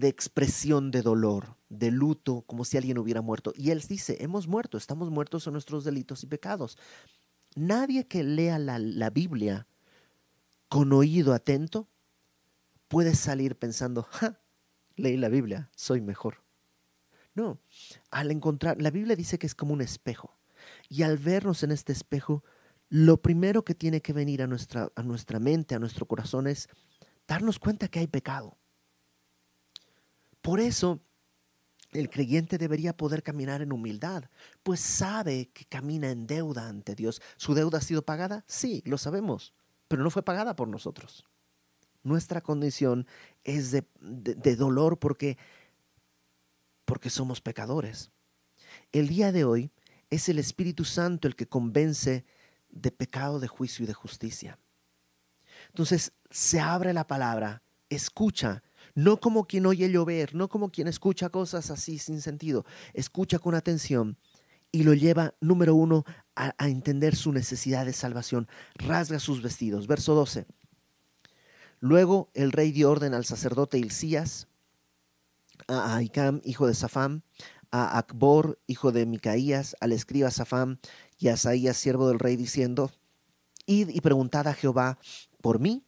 expresión 0.00 0.90
de 0.90 1.02
dolor, 1.02 1.56
de 1.68 1.90
luto, 1.90 2.42
como 2.46 2.64
si 2.64 2.78
alguien 2.78 2.98
hubiera 2.98 3.20
muerto. 3.20 3.52
Y 3.54 3.70
él 3.70 3.80
dice, 3.86 4.16
hemos 4.20 4.48
muerto, 4.48 4.78
estamos 4.78 5.10
muertos 5.10 5.46
en 5.46 5.52
nuestros 5.52 5.84
delitos 5.84 6.22
y 6.22 6.26
pecados. 6.26 6.78
Nadie 7.54 8.06
que 8.06 8.24
lea 8.24 8.58
la, 8.58 8.78
la 8.78 9.10
Biblia 9.10 9.66
con 10.68 10.92
oído 10.92 11.34
atento 11.34 11.86
puede 12.88 13.14
salir 13.14 13.56
pensando, 13.56 14.02
ja, 14.10 14.40
leí 14.96 15.18
la 15.18 15.28
Biblia, 15.28 15.70
soy 15.76 16.00
mejor. 16.00 16.42
No, 17.34 17.58
al 18.10 18.30
encontrar, 18.30 18.80
la 18.80 18.90
Biblia 18.90 19.16
dice 19.16 19.38
que 19.38 19.46
es 19.46 19.54
como 19.54 19.74
un 19.74 19.82
espejo. 19.82 20.34
Y 20.88 21.02
al 21.02 21.18
vernos 21.18 21.62
en 21.62 21.72
este 21.72 21.92
espejo, 21.92 22.42
lo 22.94 23.20
primero 23.20 23.64
que 23.64 23.74
tiene 23.74 24.00
que 24.00 24.12
venir 24.12 24.40
a 24.40 24.46
nuestra, 24.46 24.88
a 24.94 25.02
nuestra 25.02 25.40
mente, 25.40 25.74
a 25.74 25.80
nuestro 25.80 26.06
corazón 26.06 26.46
es 26.46 26.68
darnos 27.26 27.58
cuenta 27.58 27.88
que 27.88 27.98
hay 27.98 28.06
pecado. 28.06 28.56
Por 30.40 30.60
eso 30.60 31.00
el 31.90 32.08
creyente 32.08 32.56
debería 32.56 32.96
poder 32.96 33.24
caminar 33.24 33.62
en 33.62 33.72
humildad, 33.72 34.30
pues 34.62 34.78
sabe 34.78 35.50
que 35.52 35.64
camina 35.64 36.12
en 36.12 36.28
deuda 36.28 36.68
ante 36.68 36.94
Dios. 36.94 37.20
¿Su 37.36 37.54
deuda 37.54 37.78
ha 37.78 37.80
sido 37.80 38.04
pagada? 38.04 38.44
Sí, 38.46 38.80
lo 38.86 38.96
sabemos, 38.96 39.54
pero 39.88 40.04
no 40.04 40.10
fue 40.10 40.22
pagada 40.22 40.54
por 40.54 40.68
nosotros. 40.68 41.24
Nuestra 42.04 42.42
condición 42.42 43.08
es 43.42 43.72
de, 43.72 44.56
dolor 44.56 45.00
porque, 45.00 45.36
porque 46.84 47.10
somos 47.10 47.40
pecadores. 47.40 48.12
El 48.92 49.08
día 49.08 49.32
de 49.32 49.42
hoy 49.42 49.72
es 50.10 50.28
el 50.28 50.38
Espíritu 50.38 50.84
Santo 50.84 51.26
el 51.26 51.34
que 51.34 51.48
convence 51.48 52.24
de 52.74 52.90
pecado, 52.90 53.40
de 53.40 53.48
juicio 53.48 53.84
y 53.84 53.86
de 53.86 53.94
justicia. 53.94 54.58
Entonces 55.68 56.12
se 56.30 56.60
abre 56.60 56.92
la 56.92 57.06
palabra, 57.06 57.62
escucha, 57.88 58.62
no 58.94 59.20
como 59.20 59.46
quien 59.46 59.66
oye 59.66 59.90
llover, 59.90 60.34
no 60.34 60.48
como 60.48 60.70
quien 60.70 60.88
escucha 60.88 61.30
cosas 61.30 61.70
así 61.70 61.98
sin 61.98 62.20
sentido, 62.20 62.64
escucha 62.92 63.38
con 63.38 63.54
atención 63.54 64.18
y 64.74 64.82
lo 64.82 64.92
lleva, 64.92 65.34
número 65.40 65.76
uno, 65.76 66.04
a, 66.34 66.52
entender 66.66 67.14
su 67.14 67.32
necesidad 67.32 67.86
de 67.86 67.92
salvación. 67.92 68.48
Rasga 68.74 69.20
sus 69.20 69.40
vestidos. 69.40 69.86
Verso 69.86 70.14
12. 70.14 70.46
Luego 71.78 72.28
el 72.34 72.50
rey 72.50 72.72
dio 72.72 72.90
orden 72.90 73.14
al 73.14 73.24
sacerdote 73.24 73.78
Hilcías, 73.78 74.48
a 75.68 75.94
Aicam, 75.94 76.40
hijo 76.44 76.66
de 76.66 76.74
Safam, 76.74 77.22
a 77.70 77.98
Acbor, 77.98 78.58
hijo 78.66 78.90
de 78.90 79.06
Micaías, 79.06 79.76
al 79.80 79.92
escriba 79.92 80.32
Safam 80.32 80.78
y 81.18 81.28
Asaías, 81.28 81.76
siervo 81.76 82.08
del 82.08 82.18
rey, 82.18 82.36
diciendo, 82.36 82.90
Id 83.66 83.88
y 83.88 84.00
preguntad 84.00 84.46
a 84.48 84.54
Jehová 84.54 84.98
por 85.40 85.58
mí 85.58 85.84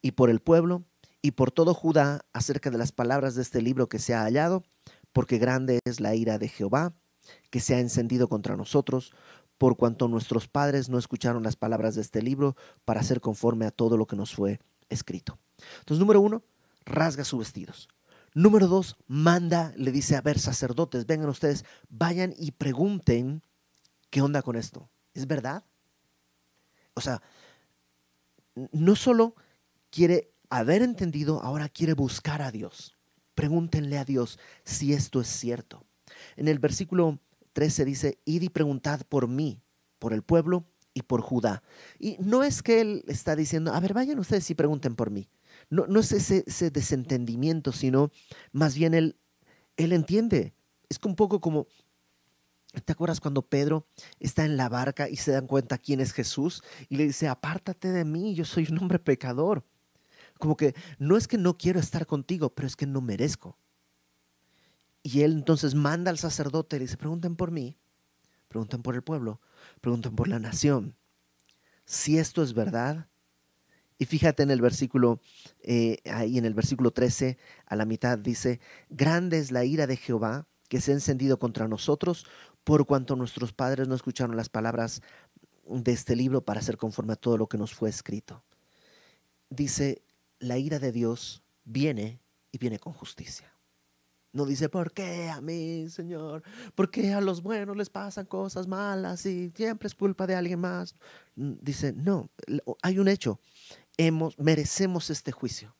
y 0.00 0.12
por 0.12 0.30
el 0.30 0.40
pueblo 0.40 0.84
y 1.20 1.32
por 1.32 1.50
todo 1.50 1.74
Judá 1.74 2.24
acerca 2.32 2.70
de 2.70 2.78
las 2.78 2.92
palabras 2.92 3.34
de 3.34 3.42
este 3.42 3.62
libro 3.62 3.88
que 3.88 3.98
se 3.98 4.14
ha 4.14 4.22
hallado, 4.22 4.64
porque 5.12 5.38
grande 5.38 5.78
es 5.84 6.00
la 6.00 6.14
ira 6.14 6.38
de 6.38 6.48
Jehová, 6.48 6.94
que 7.50 7.60
se 7.60 7.74
ha 7.74 7.80
encendido 7.80 8.28
contra 8.28 8.56
nosotros, 8.56 9.12
por 9.58 9.76
cuanto 9.76 10.08
nuestros 10.08 10.48
padres 10.48 10.88
no 10.88 10.98
escucharon 10.98 11.44
las 11.44 11.54
palabras 11.54 11.94
de 11.94 12.00
este 12.00 12.20
libro 12.20 12.56
para 12.84 13.00
hacer 13.00 13.20
conforme 13.20 13.66
a 13.66 13.70
todo 13.70 13.96
lo 13.96 14.06
que 14.06 14.16
nos 14.16 14.34
fue 14.34 14.58
escrito. 14.88 15.38
Entonces, 15.78 16.00
número 16.00 16.20
uno, 16.20 16.42
rasga 16.84 17.24
sus 17.24 17.38
vestidos. 17.38 17.88
Número 18.34 18.66
dos, 18.66 18.96
manda, 19.06 19.72
le 19.76 19.92
dice 19.92 20.16
a 20.16 20.20
ver, 20.20 20.38
sacerdotes, 20.38 21.06
vengan 21.06 21.28
ustedes, 21.28 21.64
vayan 21.90 22.34
y 22.36 22.52
pregunten 22.52 23.42
qué 24.12 24.20
onda 24.20 24.42
con 24.42 24.56
esto. 24.56 24.90
¿Es 25.14 25.26
verdad? 25.26 25.64
O 26.92 27.00
sea, 27.00 27.22
no 28.70 28.94
solo 28.94 29.34
quiere 29.90 30.30
haber 30.50 30.82
entendido, 30.82 31.42
ahora 31.42 31.70
quiere 31.70 31.94
buscar 31.94 32.42
a 32.42 32.52
Dios. 32.52 32.94
Pregúntenle 33.34 33.96
a 33.96 34.04
Dios 34.04 34.38
si 34.64 34.92
esto 34.92 35.22
es 35.22 35.28
cierto. 35.28 35.86
En 36.36 36.46
el 36.46 36.58
versículo 36.58 37.20
13 37.54 37.86
dice, 37.86 38.18
id 38.26 38.42
y 38.42 38.48
preguntad 38.50 39.00
por 39.08 39.28
mí, 39.28 39.62
por 39.98 40.12
el 40.12 40.22
pueblo 40.22 40.66
y 40.92 41.02
por 41.02 41.22
Judá. 41.22 41.62
Y 41.98 42.18
no 42.20 42.42
es 42.42 42.62
que 42.62 42.82
él 42.82 43.04
está 43.08 43.34
diciendo, 43.34 43.72
a 43.72 43.80
ver, 43.80 43.94
vayan 43.94 44.18
ustedes 44.18 44.50
y 44.50 44.54
pregunten 44.54 44.94
por 44.94 45.10
mí. 45.10 45.26
No, 45.70 45.86
no 45.86 46.00
es 46.00 46.12
ese, 46.12 46.70
desentendimiento, 46.70 47.72
sino 47.72 48.10
más 48.52 48.74
bien 48.74 48.92
él, 48.92 49.16
él 49.78 49.94
entiende. 49.94 50.52
Es 50.90 50.98
un 51.02 51.16
poco 51.16 51.40
como, 51.40 51.66
¿te 52.80 52.92
acuerdas 52.92 53.20
cuando 53.20 53.42
Pedro 53.42 53.86
está 54.18 54.44
en 54.44 54.56
la 54.56 54.68
barca 54.68 55.08
y 55.08 55.16
se 55.16 55.32
dan 55.32 55.46
cuenta 55.46 55.78
quién 55.78 56.00
es 56.00 56.12
Jesús? 56.12 56.62
Y 56.88 56.96
le 56.96 57.04
dice, 57.04 57.28
apártate 57.28 57.88
de 57.88 58.04
mí, 58.04 58.34
yo 58.34 58.44
soy 58.44 58.66
un 58.70 58.78
hombre 58.78 58.98
pecador. 58.98 59.64
Como 60.38 60.56
que 60.56 60.74
no 60.98 61.16
es 61.16 61.28
que 61.28 61.38
no 61.38 61.58
quiero 61.58 61.78
estar 61.78 62.06
contigo, 62.06 62.50
pero 62.50 62.66
es 62.66 62.76
que 62.76 62.86
no 62.86 63.00
merezco. 63.00 63.58
Y 65.02 65.22
él 65.22 65.32
entonces 65.32 65.74
manda 65.74 66.10
al 66.10 66.18
sacerdote 66.18 66.76
y 66.76 66.78
le 66.78 66.84
dice, 66.86 66.96
pregunten 66.96 67.36
por 67.36 67.50
mí, 67.50 67.76
pregunten 68.48 68.82
por 68.82 68.94
el 68.94 69.02
pueblo, 69.02 69.40
pregunten 69.80 70.14
por 70.14 70.28
la 70.28 70.38
nación. 70.38 70.96
Si 71.84 72.18
esto 72.18 72.42
es 72.42 72.54
verdad, 72.54 73.08
y 73.98 74.06
fíjate 74.06 74.42
en 74.42 74.50
el 74.50 74.60
versículo, 74.60 75.20
eh, 75.62 75.98
ahí 76.10 76.38
en 76.38 76.44
el 76.44 76.54
versículo 76.54 76.90
13, 76.90 77.36
a 77.66 77.76
la 77.76 77.84
mitad 77.84 78.18
dice, 78.18 78.60
grande 78.88 79.38
es 79.38 79.52
la 79.52 79.64
ira 79.64 79.86
de 79.86 79.96
Jehová 79.96 80.46
que 80.68 80.80
se 80.80 80.92
ha 80.92 80.94
encendido 80.94 81.38
contra 81.38 81.68
nosotros, 81.68 82.26
por 82.64 82.86
cuanto 82.86 83.16
nuestros 83.16 83.52
padres 83.52 83.88
no 83.88 83.94
escucharon 83.94 84.36
las 84.36 84.48
palabras 84.48 85.02
de 85.66 85.92
este 85.92 86.16
libro 86.16 86.44
para 86.44 86.60
hacer 86.60 86.76
conforme 86.76 87.14
a 87.14 87.16
todo 87.16 87.38
lo 87.38 87.48
que 87.48 87.58
nos 87.58 87.74
fue 87.74 87.88
escrito. 87.88 88.44
Dice, 89.48 90.02
la 90.38 90.58
ira 90.58 90.78
de 90.78 90.92
Dios 90.92 91.42
viene 91.64 92.20
y 92.50 92.58
viene 92.58 92.78
con 92.78 92.92
justicia. 92.92 93.52
No 94.32 94.46
dice, 94.46 94.70
¿por 94.70 94.92
qué 94.92 95.28
a 95.28 95.42
mí, 95.42 95.88
Señor? 95.90 96.42
¿Por 96.74 96.90
qué 96.90 97.12
a 97.12 97.20
los 97.20 97.42
buenos 97.42 97.76
les 97.76 97.90
pasan 97.90 98.24
cosas 98.24 98.66
malas 98.66 99.26
y 99.26 99.52
siempre 99.54 99.86
es 99.86 99.94
culpa 99.94 100.26
de 100.26 100.34
alguien 100.34 100.58
más? 100.58 100.96
Dice, 101.34 101.92
no, 101.92 102.30
hay 102.80 102.98
un 102.98 103.08
hecho. 103.08 103.40
Hemos, 103.98 104.38
merecemos 104.38 105.10
este 105.10 105.32
juicio. 105.32 105.76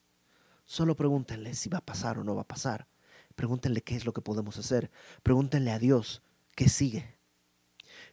Solo 0.67 0.97
pregúntenle 0.97 1.55
si 1.55 1.71
va 1.71 1.79
a 1.79 1.85
pasar 1.85 2.19
o 2.19 2.25
no 2.25 2.35
va 2.35 2.43
a 2.43 2.49
pasar. 2.49 2.89
Pregúntenle 3.35 3.83
qué 3.83 3.97
es 3.97 4.05
lo 4.05 4.13
que 4.13 4.21
podemos 4.21 4.59
hacer. 4.59 4.91
Pregúntenle 5.23 5.71
a 5.71 5.79
Dios 5.79 6.23
qué 6.55 6.69
sigue. 6.69 7.17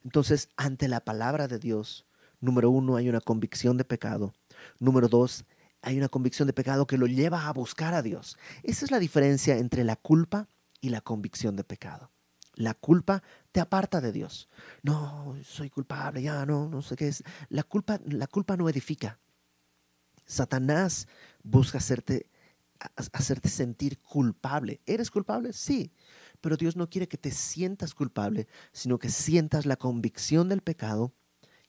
Entonces, 0.03 0.49
ante 0.55 0.87
la 0.87 1.01
palabra 1.01 1.47
de 1.47 1.59
Dios, 1.59 2.05
número 2.39 2.69
uno, 2.69 2.95
hay 2.95 3.09
una 3.09 3.21
convicción 3.21 3.77
de 3.77 3.85
pecado. 3.85 4.33
Número 4.79 5.07
dos, 5.07 5.45
hay 5.81 5.97
una 5.97 6.09
convicción 6.09 6.47
de 6.47 6.53
pecado 6.53 6.87
que 6.87 6.97
lo 6.97 7.07
lleva 7.07 7.47
a 7.47 7.53
buscar 7.53 7.93
a 7.93 8.01
Dios. 8.01 8.37
Esa 8.63 8.85
es 8.85 8.91
la 8.91 8.99
diferencia 8.99 9.57
entre 9.57 9.83
la 9.83 9.95
culpa 9.95 10.47
y 10.81 10.89
la 10.89 11.01
convicción 11.01 11.55
de 11.55 11.63
pecado. 11.63 12.11
La 12.55 12.73
culpa 12.73 13.23
te 13.51 13.61
aparta 13.61 14.01
de 14.01 14.11
Dios. 14.11 14.49
No, 14.83 15.37
soy 15.43 15.69
culpable, 15.69 16.21
ya 16.21 16.45
no, 16.45 16.67
no 16.67 16.81
sé 16.81 16.95
qué 16.95 17.07
es. 17.07 17.23
La 17.49 17.63
culpa, 17.63 17.99
la 18.05 18.27
culpa 18.27 18.57
no 18.57 18.67
edifica. 18.67 19.19
Satanás 20.25 21.07
busca 21.41 21.77
hacerte, 21.77 22.29
hacerte 23.13 23.49
sentir 23.49 23.99
culpable. 23.99 24.81
¿Eres 24.85 25.09
culpable? 25.09 25.53
Sí. 25.53 25.91
Pero 26.41 26.57
Dios 26.57 26.75
no 26.75 26.89
quiere 26.89 27.07
que 27.07 27.17
te 27.17 27.31
sientas 27.31 27.93
culpable, 27.93 28.47
sino 28.71 28.99
que 28.99 29.09
sientas 29.09 29.65
la 29.65 29.75
convicción 29.75 30.49
del 30.49 30.61
pecado 30.61 31.13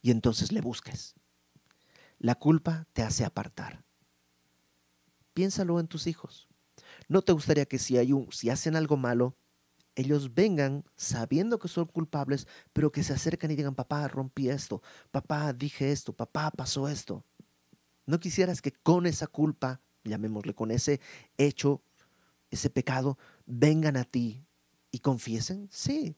y 0.00 0.10
entonces 0.10 0.52
le 0.52 0.60
busques. 0.60 1.14
La 2.18 2.34
culpa 2.34 2.86
te 2.92 3.02
hace 3.02 3.24
apartar 3.24 3.84
piénsalo 5.40 5.80
en 5.80 5.88
tus 5.88 6.06
hijos. 6.06 6.48
¿No 7.08 7.22
te 7.22 7.32
gustaría 7.32 7.66
que 7.66 7.78
si, 7.78 7.96
hay 7.96 8.12
un, 8.12 8.30
si 8.32 8.50
hacen 8.50 8.76
algo 8.76 8.96
malo, 8.96 9.36
ellos 9.94 10.34
vengan 10.34 10.84
sabiendo 10.96 11.58
que 11.58 11.68
son 11.68 11.86
culpables, 11.86 12.46
pero 12.72 12.92
que 12.92 13.02
se 13.02 13.12
acercan 13.12 13.50
y 13.50 13.56
digan, 13.56 13.74
papá, 13.74 14.06
rompí 14.08 14.48
esto, 14.48 14.82
papá, 15.10 15.52
dije 15.52 15.92
esto, 15.92 16.12
papá, 16.12 16.50
pasó 16.50 16.88
esto? 16.88 17.24
¿No 18.06 18.20
quisieras 18.20 18.62
que 18.62 18.72
con 18.72 19.06
esa 19.06 19.26
culpa, 19.26 19.80
llamémosle, 20.04 20.54
con 20.54 20.70
ese 20.70 21.00
hecho, 21.36 21.82
ese 22.50 22.70
pecado, 22.70 23.18
vengan 23.46 23.96
a 23.96 24.04
ti 24.04 24.44
y 24.90 25.00
confiesen? 25.00 25.68
Sí. 25.70 26.16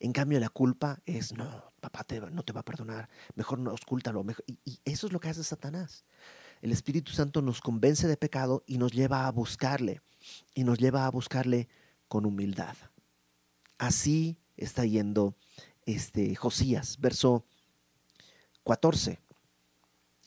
En 0.00 0.12
cambio, 0.12 0.38
la 0.40 0.48
culpa 0.48 1.00
es, 1.06 1.32
no, 1.32 1.72
papá 1.80 2.04
no 2.30 2.42
te 2.42 2.52
va 2.52 2.60
a 2.60 2.64
perdonar, 2.64 3.08
mejor 3.34 3.58
no, 3.58 3.72
oscúltalo. 3.72 4.24
y, 4.46 4.58
y 4.64 4.80
eso 4.84 5.06
es 5.06 5.12
lo 5.12 5.20
que 5.20 5.28
hace 5.28 5.44
Satanás 5.44 6.04
el 6.64 6.72
Espíritu 6.72 7.12
Santo 7.12 7.42
nos 7.42 7.60
convence 7.60 8.08
de 8.08 8.16
pecado 8.16 8.64
y 8.66 8.78
nos 8.78 8.90
lleva 8.90 9.26
a 9.26 9.30
buscarle, 9.30 10.00
y 10.54 10.64
nos 10.64 10.78
lleva 10.78 11.04
a 11.04 11.10
buscarle 11.10 11.68
con 12.08 12.24
humildad. 12.24 12.74
Así 13.76 14.38
está 14.56 14.86
yendo 14.86 15.36
este 15.84 16.34
Josías, 16.36 16.98
verso 16.98 17.44
14. 18.64 19.20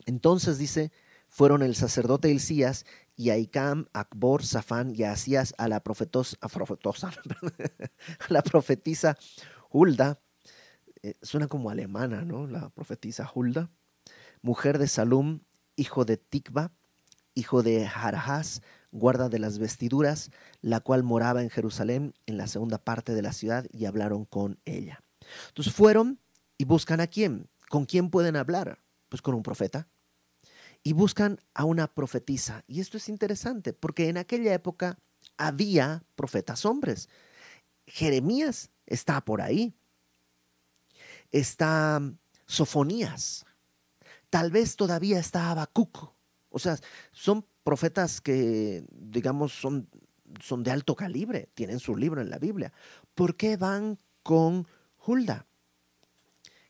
Entonces 0.05 0.59
dice, 0.59 0.91
fueron 1.27 1.63
el 1.63 1.75
sacerdote 1.75 2.29
Elías 2.29 2.85
y 3.17 3.31
Aicam, 3.31 3.87
Akbor, 3.93 4.45
Safán 4.45 4.93
y 4.95 5.03
Asías 5.03 5.53
a 5.57 5.67
la 5.67 5.81
profetosa, 5.81 6.37
a 6.41 8.25
la 8.29 8.43
profetisa 8.43 9.17
Hulda, 9.71 10.21
eh, 11.01 11.15
suena 11.21 11.47
como 11.47 11.71
alemana, 11.71 12.21
¿no? 12.21 12.47
La 12.47 12.69
profetisa 12.69 13.29
Hulda, 13.33 13.71
mujer 14.41 14.77
de 14.77 14.87
Salum, 14.87 15.41
hijo 15.75 16.05
de 16.05 16.17
Tikba, 16.17 16.71
hijo 17.33 17.63
de 17.63 17.87
Jarahaz, 17.87 18.61
guarda 18.91 19.29
de 19.29 19.39
las 19.39 19.57
vestiduras, 19.57 20.31
la 20.61 20.79
cual 20.79 21.03
moraba 21.03 21.41
en 21.41 21.49
Jerusalén, 21.49 22.13
en 22.27 22.37
la 22.37 22.47
segunda 22.47 22.77
parte 22.77 23.13
de 23.13 23.23
la 23.23 23.33
ciudad, 23.33 23.65
y 23.71 23.85
hablaron 23.85 24.25
con 24.25 24.59
ella. 24.65 25.03
Entonces 25.49 25.73
fueron 25.73 26.19
y 26.57 26.65
buscan 26.65 26.99
a 26.99 27.07
quién. 27.07 27.49
¿Con 27.69 27.85
quién 27.85 28.09
pueden 28.09 28.35
hablar? 28.35 28.79
Pues 29.09 29.21
con 29.21 29.33
un 29.33 29.43
profeta. 29.43 29.87
Y 30.83 30.93
buscan 30.93 31.39
a 31.53 31.65
una 31.65 31.87
profetisa. 31.87 32.63
Y 32.67 32.79
esto 32.79 32.97
es 32.97 33.09
interesante, 33.09 33.73
porque 33.73 34.09
en 34.09 34.17
aquella 34.17 34.53
época 34.53 34.97
había 35.37 36.03
profetas 36.15 36.65
hombres. 36.65 37.09
Jeremías 37.85 38.69
está 38.85 39.23
por 39.23 39.41
ahí. 39.41 39.73
Está 41.31 42.01
Sofonías. 42.45 43.45
Tal 44.29 44.51
vez 44.51 44.75
todavía 44.75 45.19
está 45.19 45.51
Habacuc. 45.51 46.13
O 46.49 46.59
sea, 46.59 46.77
son 47.11 47.45
profetas 47.63 48.21
que, 48.21 48.85
digamos, 48.91 49.53
son, 49.53 49.89
son 50.41 50.63
de 50.63 50.71
alto 50.71 50.95
calibre, 50.95 51.49
tienen 51.53 51.79
su 51.79 51.95
libro 51.95 52.21
en 52.21 52.29
la 52.29 52.39
Biblia. 52.39 52.71
¿Por 53.13 53.35
qué 53.35 53.57
van 53.57 53.99
con 54.23 54.67
Hulda? 55.05 55.46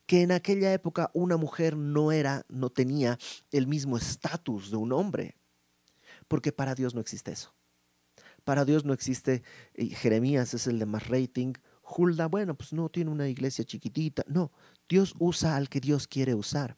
Que 0.07 0.23
en 0.23 0.31
aquella 0.31 0.73
época 0.73 1.11
una 1.13 1.37
mujer 1.37 1.77
no 1.77 2.11
era, 2.11 2.45
no 2.49 2.71
tenía 2.71 3.19
el 3.51 3.67
mismo 3.67 3.97
estatus 3.97 4.71
de 4.71 4.77
un 4.77 4.91
hombre. 4.91 5.37
Porque 6.27 6.51
para 6.51 6.73
Dios 6.73 6.95
no 6.95 7.01
existe 7.01 7.31
eso. 7.31 7.53
Para 8.43 8.65
Dios 8.65 8.85
no 8.85 8.93
existe, 8.93 9.43
Jeremías 9.75 10.53
es 10.53 10.67
el 10.67 10.79
de 10.79 10.85
más 10.85 11.07
rating, 11.07 11.53
Hulda, 11.83 12.27
bueno, 12.27 12.55
pues 12.55 12.73
no 12.73 12.89
tiene 12.89 13.11
una 13.11 13.27
iglesia 13.27 13.63
chiquitita. 13.63 14.23
No, 14.27 14.51
Dios 14.89 15.13
usa 15.19 15.55
al 15.55 15.69
que 15.69 15.79
Dios 15.79 16.07
quiere 16.07 16.35
usar. 16.35 16.77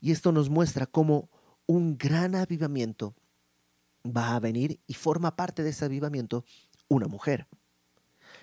Y 0.00 0.12
esto 0.12 0.32
nos 0.32 0.50
muestra 0.50 0.86
cómo 0.86 1.30
un 1.66 1.96
gran 1.96 2.34
avivamiento 2.34 3.14
va 4.04 4.34
a 4.34 4.40
venir 4.40 4.80
y 4.86 4.94
forma 4.94 5.36
parte 5.36 5.62
de 5.62 5.70
ese 5.70 5.84
avivamiento 5.84 6.44
una 6.88 7.06
mujer. 7.06 7.46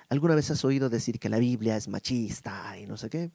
¿Alguna 0.09 0.35
vez 0.35 0.51
has 0.51 0.63
oído 0.65 0.89
decir 0.89 1.19
que 1.19 1.29
la 1.29 1.39
Biblia 1.39 1.75
es 1.75 1.87
machista 1.87 2.77
y 2.79 2.85
no 2.85 2.97
sé 2.97 3.09
qué? 3.09 3.31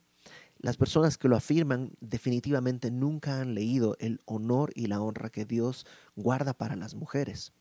Las 0.60 0.76
personas 0.76 1.16
que 1.16 1.28
lo 1.28 1.36
afirman 1.36 1.92
definitivamente 2.00 2.90
nunca 2.90 3.40
han 3.40 3.54
leído 3.54 3.96
el 3.98 4.20
honor 4.26 4.72
y 4.74 4.86
la 4.86 5.00
honra 5.00 5.30
que 5.30 5.46
Dios 5.46 5.86
guarda 6.16 6.52
para 6.52 6.76
las 6.76 6.94
mujeres. 6.94 7.52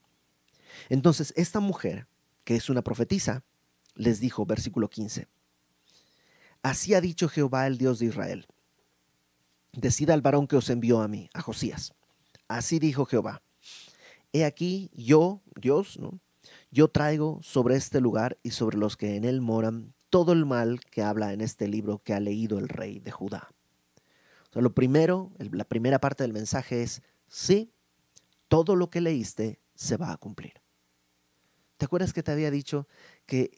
Entonces, 0.90 1.34
esta 1.38 1.62
mujer, 1.62 2.08
que 2.44 2.58
es 2.58 2.70
una 2.70 2.82
profetisa, 2.82 3.44
les 3.96 4.20
dijo, 4.20 4.46
versículo 4.46 4.90
15, 4.90 5.28
Así 6.62 6.94
ha 6.94 7.00
dicho 7.00 7.30
Jehová 7.30 7.68
el 7.68 7.78
Dios 7.78 8.00
de 8.00 8.08
Israel. 8.08 8.48
Decida 9.72 10.14
al 10.14 10.22
varón 10.22 10.46
que 10.46 10.58
os 10.58 10.70
envió 10.70 11.02
a 11.02 11.08
mí, 11.08 11.30
a 11.34 11.42
Josías. 11.42 11.94
Así 12.50 12.80
dijo 12.80 13.06
Jehová. 13.06 13.42
He 14.34 14.44
aquí 14.44 14.92
yo, 14.94 15.42
Dios, 15.56 15.98
¿no? 16.00 16.20
Yo 16.70 16.90
traigo 16.90 17.40
sobre 17.42 17.76
este 17.76 18.02
lugar 18.02 18.38
y 18.44 18.52
sobre 18.52 18.78
los 18.78 18.98
que 18.98 19.16
en 19.16 19.24
él 19.24 19.40
moran 19.40 19.94
todo 20.10 20.34
el 20.34 20.46
mal 20.46 20.80
que 20.92 21.04
habla 21.04 21.34
en 21.34 21.42
este 21.42 21.68
libro 21.68 22.00
que 22.00 22.14
ha 22.14 22.20
leído 22.20 22.60
el 22.60 22.70
rey 22.70 23.00
de 23.00 23.12
Judá. 23.12 23.50
Lo 24.54 24.74
primero, 24.74 25.32
la 25.52 25.64
primera 25.64 26.00
parte 26.00 26.24
del 26.24 26.34
mensaje 26.34 26.82
es, 26.82 27.02
sí, 27.28 27.72
todo 28.48 28.76
lo 28.76 28.90
que 28.90 29.02
leíste 29.02 29.60
se 29.76 29.96
va 29.98 30.12
a 30.12 30.18
cumplir. 30.18 30.54
¿Te 31.78 31.86
acuerdas 31.86 32.12
que 32.12 32.24
te 32.24 32.32
había 32.32 32.52
dicho 32.52 32.88
que 33.26 33.52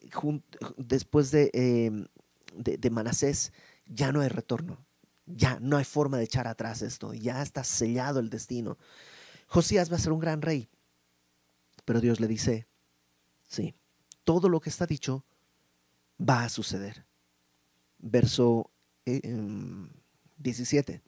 después 0.76 1.32
em, 1.34 2.06
de, 2.54 2.76
de, 2.78 2.90
Manasés 2.90 3.52
ya 3.86 4.12
no 4.12 4.20
hay 4.20 4.28
retorno? 4.28 4.84
Ya 5.26 5.58
no 5.60 5.76
hay 5.76 5.84
forma 5.84 6.18
de 6.18 6.24
echar 6.24 6.46
atrás 6.46 6.82
esto, 6.82 7.14
ya 7.14 7.42
está 7.42 7.64
sellado 7.64 8.20
el 8.20 8.28
destino. 8.28 8.76
Josías 9.46 9.90
va 9.90 9.96
a 9.96 10.00
ser 10.00 10.12
un 10.12 10.20
gran 10.20 10.42
rey, 10.42 10.68
pero 11.84 12.00
Dios 12.00 12.20
le 12.20 12.28
dice, 12.28 12.66
sí, 13.48 13.74
todo 14.24 14.48
lo 14.48 14.60
que 14.60 14.70
está 14.70 14.86
dicho 14.86 15.24
va 16.28 16.44
a 16.44 16.48
suceder. 16.48 17.06
Verso 17.98 18.70
17. 19.04 20.92
Eh, 20.92 20.96
em, 20.96 21.02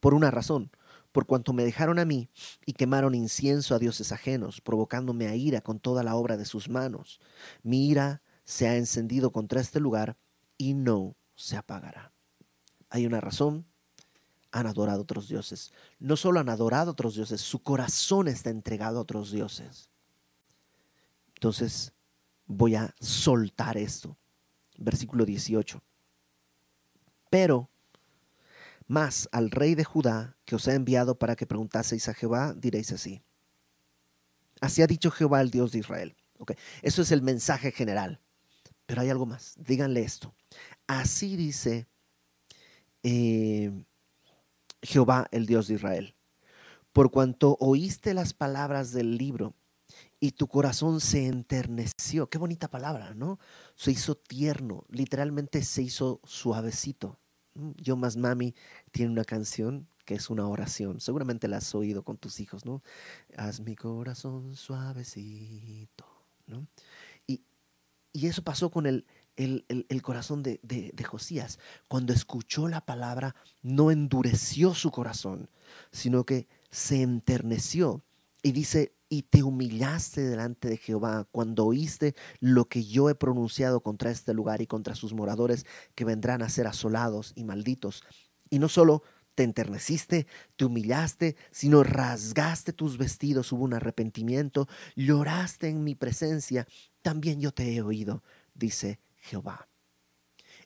Por 0.00 0.14
una 0.14 0.30
razón, 0.30 0.70
por 1.12 1.26
cuanto 1.26 1.52
me 1.52 1.64
dejaron 1.64 1.98
a 1.98 2.04
mí 2.04 2.28
y 2.66 2.74
quemaron 2.74 3.14
incienso 3.14 3.74
a 3.74 3.78
dioses 3.78 4.12
ajenos, 4.12 4.60
provocándome 4.60 5.28
a 5.28 5.34
ira 5.34 5.62
con 5.62 5.80
toda 5.80 6.02
la 6.02 6.14
obra 6.14 6.36
de 6.36 6.44
sus 6.44 6.68
manos. 6.68 7.20
Mi 7.62 7.88
ira 7.88 8.22
se 8.44 8.68
ha 8.68 8.76
encendido 8.76 9.32
contra 9.32 9.60
este 9.60 9.80
lugar 9.80 10.18
y 10.58 10.74
no 10.74 11.16
se 11.34 11.56
apagará. 11.56 12.12
Hay 12.90 13.06
una 13.06 13.20
razón, 13.20 13.66
han 14.52 14.66
adorado 14.66 15.00
a 15.00 15.02
otros 15.02 15.28
dioses. 15.28 15.72
No 15.98 16.16
solo 16.16 16.40
han 16.40 16.48
adorado 16.48 16.90
a 16.90 16.92
otros 16.92 17.14
dioses, 17.14 17.40
su 17.40 17.62
corazón 17.62 18.28
está 18.28 18.50
entregado 18.50 18.98
a 18.98 19.02
otros 19.02 19.30
dioses. 19.30 19.90
Entonces, 21.34 21.92
voy 22.46 22.74
a 22.74 22.94
soltar 23.00 23.76
esto. 23.76 24.16
Versículo 24.78 25.24
18. 25.24 25.82
Pero 27.30 27.70
más 28.86 29.28
al 29.32 29.50
rey 29.50 29.74
de 29.74 29.84
Judá 29.84 30.36
que 30.44 30.54
os 30.54 30.68
ha 30.68 30.74
enviado 30.74 31.18
para 31.18 31.36
que 31.36 31.46
preguntaseis 31.46 32.08
a 32.08 32.14
Jehová, 32.14 32.54
diréis 32.54 32.92
así. 32.92 33.22
Así 34.60 34.82
ha 34.82 34.86
dicho 34.86 35.10
Jehová, 35.10 35.40
el 35.40 35.50
Dios 35.50 35.72
de 35.72 35.80
Israel. 35.80 36.16
Okay. 36.38 36.56
Eso 36.82 37.02
es 37.02 37.12
el 37.12 37.22
mensaje 37.22 37.72
general. 37.72 38.20
Pero 38.86 39.00
hay 39.02 39.10
algo 39.10 39.26
más. 39.26 39.54
Díganle 39.58 40.02
esto. 40.02 40.34
Así 40.86 41.36
dice 41.36 41.86
eh, 43.02 43.72
Jehová, 44.82 45.26
el 45.32 45.46
Dios 45.46 45.68
de 45.68 45.74
Israel. 45.74 46.14
Por 46.92 47.10
cuanto 47.10 47.56
oíste 47.60 48.14
las 48.14 48.32
palabras 48.32 48.92
del 48.92 49.18
libro 49.18 49.54
y 50.26 50.32
tu 50.32 50.48
corazón 50.48 51.00
se 51.00 51.28
enterneció. 51.28 52.28
Qué 52.28 52.36
bonita 52.36 52.68
palabra, 52.68 53.14
¿no? 53.14 53.38
Se 53.76 53.92
hizo 53.92 54.16
tierno, 54.16 54.84
literalmente 54.88 55.62
se 55.62 55.82
hizo 55.82 56.20
suavecito. 56.24 57.20
Mm, 57.54 57.70
yo 57.76 57.96
más 57.96 58.16
mami 58.16 58.52
tiene 58.90 59.12
una 59.12 59.24
canción 59.24 59.86
que 60.04 60.14
es 60.16 60.28
una 60.28 60.48
oración. 60.48 60.98
Seguramente 60.98 61.46
la 61.46 61.58
has 61.58 61.72
oído 61.76 62.02
con 62.02 62.16
tus 62.18 62.40
hijos, 62.40 62.64
¿no? 62.64 62.82
Haz 63.36 63.60
mi 63.60 63.76
corazón 63.76 64.56
suavecito, 64.56 66.06
¿no? 66.48 66.66
Y, 67.28 67.44
y 68.12 68.26
eso 68.26 68.42
pasó 68.42 68.72
con 68.72 68.86
el, 68.86 69.06
el, 69.36 69.64
el, 69.68 70.02
corazón 70.02 70.42
de, 70.42 70.58
de, 70.64 70.90
de, 70.92 71.04
Josías. 71.04 71.60
Cuando 71.86 72.12
escuchó 72.12 72.66
la 72.66 72.80
palabra, 72.80 73.36
no 73.62 73.92
endureció 73.92 74.74
su 74.74 74.90
corazón, 74.90 75.50
sino 75.92 76.24
que 76.24 76.48
se 76.68 77.02
enterneció. 77.02 78.02
Y 78.42 78.52
dice, 78.52 78.96
y 79.08 79.22
te 79.22 79.42
humillaste 79.42 80.22
delante 80.22 80.68
de 80.68 80.76
Jehová 80.76 81.28
cuando 81.30 81.64
oíste 81.64 82.14
lo 82.40 82.68
que 82.68 82.84
yo 82.84 83.08
he 83.08 83.14
pronunciado 83.14 83.80
contra 83.80 84.10
este 84.10 84.34
lugar 84.34 84.62
y 84.62 84.66
contra 84.66 84.94
sus 84.94 85.12
moradores 85.12 85.64
que 85.94 86.04
vendrán 86.04 86.42
a 86.42 86.48
ser 86.48 86.66
asolados 86.66 87.32
y 87.36 87.44
malditos. 87.44 88.02
Y 88.50 88.58
no 88.58 88.68
solo 88.68 89.02
te 89.34 89.44
enterneciste, 89.44 90.26
te 90.56 90.64
humillaste, 90.64 91.36
sino 91.50 91.84
rasgaste 91.84 92.72
tus 92.72 92.98
vestidos, 92.98 93.52
hubo 93.52 93.64
un 93.64 93.74
arrepentimiento, 93.74 94.66
lloraste 94.96 95.68
en 95.68 95.84
mi 95.84 95.94
presencia, 95.94 96.66
también 97.02 97.40
yo 97.40 97.52
te 97.52 97.74
he 97.74 97.82
oído, 97.82 98.24
dice 98.54 98.98
Jehová. 99.16 99.68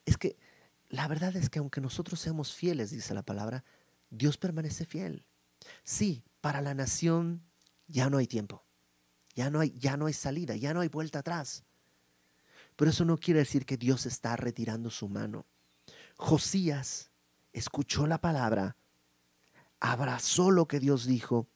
Es 0.06 0.16
que 0.16 0.38
la 0.88 1.08
verdad 1.08 1.36
es 1.36 1.50
que 1.50 1.58
aunque 1.58 1.80
nosotros 1.80 2.20
seamos 2.20 2.54
fieles, 2.54 2.90
dice 2.90 3.12
la 3.12 3.22
palabra, 3.22 3.64
Dios 4.08 4.38
permanece 4.38 4.84
fiel. 4.86 5.26
Sí, 5.84 6.24
para 6.40 6.62
la 6.62 6.74
nación 6.74 7.42
ya 7.90 8.08
no 8.08 8.18
hay 8.18 8.26
tiempo, 8.26 8.64
ya 9.34 9.50
no 9.50 9.60
hay, 9.60 9.70
ya 9.78 9.96
no 9.96 10.06
hay 10.06 10.12
salida, 10.12 10.56
ya 10.56 10.72
no 10.72 10.80
hay 10.80 10.88
vuelta 10.88 11.20
atrás. 11.20 11.64
Pero 12.76 12.90
eso 12.90 13.04
no 13.04 13.18
quiere 13.18 13.40
decir 13.40 13.66
que 13.66 13.76
Dios 13.76 14.06
está 14.06 14.36
retirando 14.36 14.90
su 14.90 15.08
mano. 15.08 15.46
Josías 16.16 17.10
escuchó 17.52 18.06
la 18.06 18.20
palabra, 18.20 18.76
abrazó 19.80 20.50
lo 20.50 20.66
que 20.68 20.80
Dios 20.80 21.06
dijo, 21.06 21.48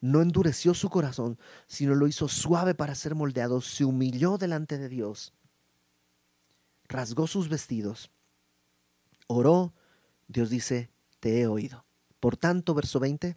no 0.00 0.20
endureció 0.20 0.74
su 0.74 0.90
corazón, 0.90 1.38
sino 1.66 1.94
lo 1.94 2.06
hizo 2.06 2.28
suave 2.28 2.74
para 2.74 2.94
ser 2.94 3.14
moldeado, 3.14 3.60
se 3.60 3.84
humilló 3.84 4.38
delante 4.38 4.78
de 4.78 4.88
Dios, 4.88 5.32
rasgó 6.88 7.26
sus 7.26 7.48
vestidos, 7.48 8.10
oró, 9.26 9.72
Dios 10.28 10.50
dice, 10.50 10.90
te 11.20 11.40
he 11.40 11.46
oído. 11.46 11.84
Por 12.18 12.36
tanto, 12.36 12.74
verso 12.74 13.00
20, 13.00 13.36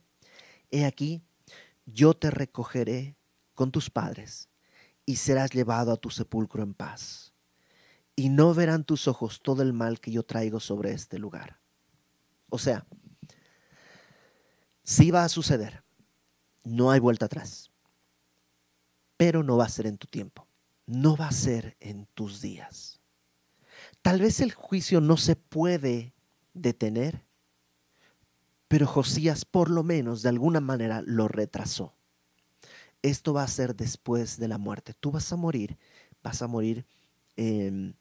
he 0.71 0.85
aquí, 0.85 1.23
yo 1.85 2.13
te 2.13 2.31
recogeré 2.31 3.17
con 3.53 3.71
tus 3.71 3.89
padres 3.89 4.49
y 5.05 5.17
serás 5.17 5.51
llevado 5.51 5.91
a 5.91 5.97
tu 5.97 6.09
sepulcro 6.09 6.63
en 6.63 6.73
paz. 6.73 7.33
Y 8.15 8.29
no 8.29 8.53
verán 8.53 8.83
tus 8.83 9.07
ojos 9.07 9.41
todo 9.41 9.61
el 9.63 9.73
mal 9.73 9.99
que 9.99 10.11
yo 10.11 10.23
traigo 10.23 10.59
sobre 10.59 10.91
este 10.91 11.17
lugar. 11.17 11.59
O 12.49 12.59
sea, 12.59 12.85
sí 14.83 15.09
va 15.09 15.23
a 15.23 15.29
suceder, 15.29 15.83
no 16.63 16.91
hay 16.91 16.99
vuelta 16.99 17.25
atrás, 17.25 17.71
pero 19.17 19.41
no 19.41 19.57
va 19.57 19.65
a 19.65 19.69
ser 19.69 19.87
en 19.87 19.97
tu 19.97 20.07
tiempo, 20.07 20.47
no 20.85 21.17
va 21.17 21.27
a 21.27 21.31
ser 21.31 21.75
en 21.79 22.05
tus 22.13 22.41
días. 22.41 23.01
Tal 24.01 24.21
vez 24.21 24.39
el 24.41 24.53
juicio 24.53 25.01
no 25.01 25.17
se 25.17 25.35
puede 25.35 26.13
detener, 26.53 27.25
pero 28.73 28.87
Josías 28.87 29.45
por 29.45 29.69
lo 29.69 29.83
menos 29.83 30.23
de 30.23 30.29
alguna 30.29 30.59
manera 30.59 31.03
lo 31.05 31.27
retrasó. 31.27 31.93
Esto 33.03 33.31
va 33.31 33.43
a 33.43 33.47
ser 33.47 33.75
después 33.75 34.39
de 34.39 34.47
la 34.47 34.57
muerte. 34.57 34.95
Tú 34.99 35.11
vas 35.11 35.31
a 35.31 35.35
morir, 35.35 35.77
vas 36.23 36.41
a 36.41 36.47
morir 36.47 36.83
em, 37.35 37.93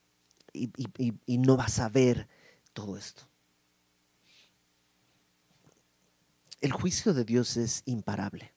y, 0.54 1.36
no 1.36 1.58
vas 1.58 1.78
a 1.78 1.90
ver 1.90 2.26
todo 2.72 2.96
esto. 2.96 3.24
El 6.62 6.72
juicio 6.72 7.12
de 7.12 7.26
Dios 7.26 7.58
es 7.58 7.82
imparable. 7.84 8.54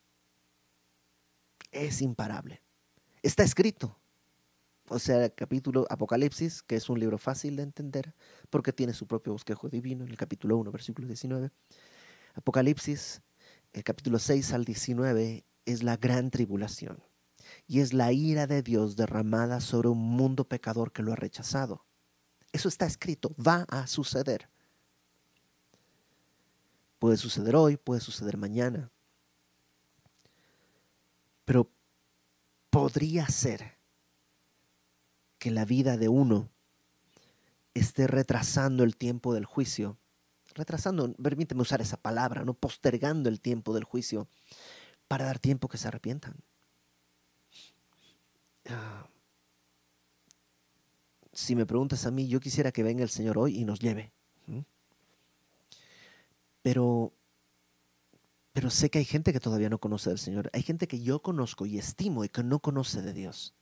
Es 1.69 2.01
imparable. 2.01 2.62
Está 3.23 3.43
escrito. 3.43 3.99
O 4.88 4.99
sea, 4.99 5.25
el 5.25 5.34
capítulo 5.34 5.86
Apocalipsis, 5.89 6.63
que 6.63 6.78
es 6.78 6.88
un 6.88 6.97
libro 6.97 7.17
fácil 7.17 7.58
de 7.58 7.63
entender, 7.63 8.13
porque 8.49 8.71
tiene 8.71 8.93
su 8.93 9.06
propio 9.06 9.34
bosquejo 9.34 9.67
divino, 9.67 10.06
en 10.06 10.12
el 10.12 10.15
capítulo 10.15 10.56
1, 10.56 10.71
versículo 10.71 11.10
19. 11.10 11.51
Apocalipsis, 12.36 13.21
el 13.71 13.84
capítulo 13.84 14.19
6 14.19 14.52
al 14.54 14.65
19, 14.65 15.45
es 15.65 15.84
la 15.84 15.95
gran 15.95 16.32
tribulación 16.32 17.02
y 17.65 17.80
es 17.80 17.93
la 17.93 18.12
ira 18.12 18.45
de 18.45 18.62
Dios 18.62 18.98
derramada 18.98 19.62
sobre 19.62 19.88
un 19.88 20.00
mundo 20.00 20.43
pecador 20.48 20.91
que 20.91 21.02
lo 21.02 21.13
ha 21.13 21.15
rechazado. 21.15 21.86
Eso 22.52 22.67
está 22.67 22.86
escrito, 22.86 23.34
va 23.36 23.65
a 23.69 23.88
suceder. 23.88 24.50
Puede 27.00 27.17
suceder 27.17 27.56
hoy, 27.56 27.78
puede 27.78 28.02
suceder 28.02 28.38
mañana. 28.38 28.91
Pero 31.45 31.69
podría 32.69 33.28
ser 33.30 33.78
que 35.38 35.52
la 35.52 35.63
vida 35.63 35.95
de 35.95 36.10
uno 36.10 36.50
esté 37.74 38.08
retrasando 38.08 38.84
el 38.84 38.98
tiempo 38.98 39.34
del 39.34 39.45
juicio. 39.45 39.98
Retrasando, 40.56 41.13
permíteme 41.15 41.62
usar 41.62 41.82
esa 41.82 41.98
palabra, 41.98 42.46
no 42.46 42.54
postergando 42.54 43.28
el 43.28 43.41
tiempo 43.41 43.74
del 43.74 43.84
juicio 43.84 44.28
para 45.08 45.26
dar 45.26 45.38
tiempo 45.38 45.68
que 45.68 45.78
se 45.78 45.89
arrepientan. 45.89 46.36
Ah, 48.68 49.08
si 51.34 51.56
me 51.56 51.65
preguntas 51.65 52.06
a 52.06 52.12
mí, 52.12 52.28
yo 52.30 52.39
quisiera 52.39 52.72
que 52.72 52.84
venga 52.84 53.04
el 53.04 53.10
Señor 53.10 53.38
hoy 53.38 53.60
y 53.60 53.65
nos 53.65 53.80
lleve. 53.80 54.13
Pero, 56.62 57.13
pero 58.54 58.72
sé 58.72 58.89
que 58.89 58.98
hay 58.98 59.06
gente 59.06 59.34
que 59.34 59.39
todavía 59.39 59.70
no 59.70 59.78
conoce 59.78 60.10
del 60.10 60.18
Señor. 60.18 60.50
Hay 60.54 60.63
gente 60.63 60.88
que 60.88 61.00
yo 61.00 61.22
conozco 61.22 61.68
y 61.68 61.78
estimo 61.78 62.24
y 62.24 62.30
que 62.30 62.41
no 62.41 62.60
conoce 62.60 63.04
de 63.04 63.13
Dios. 63.13 63.54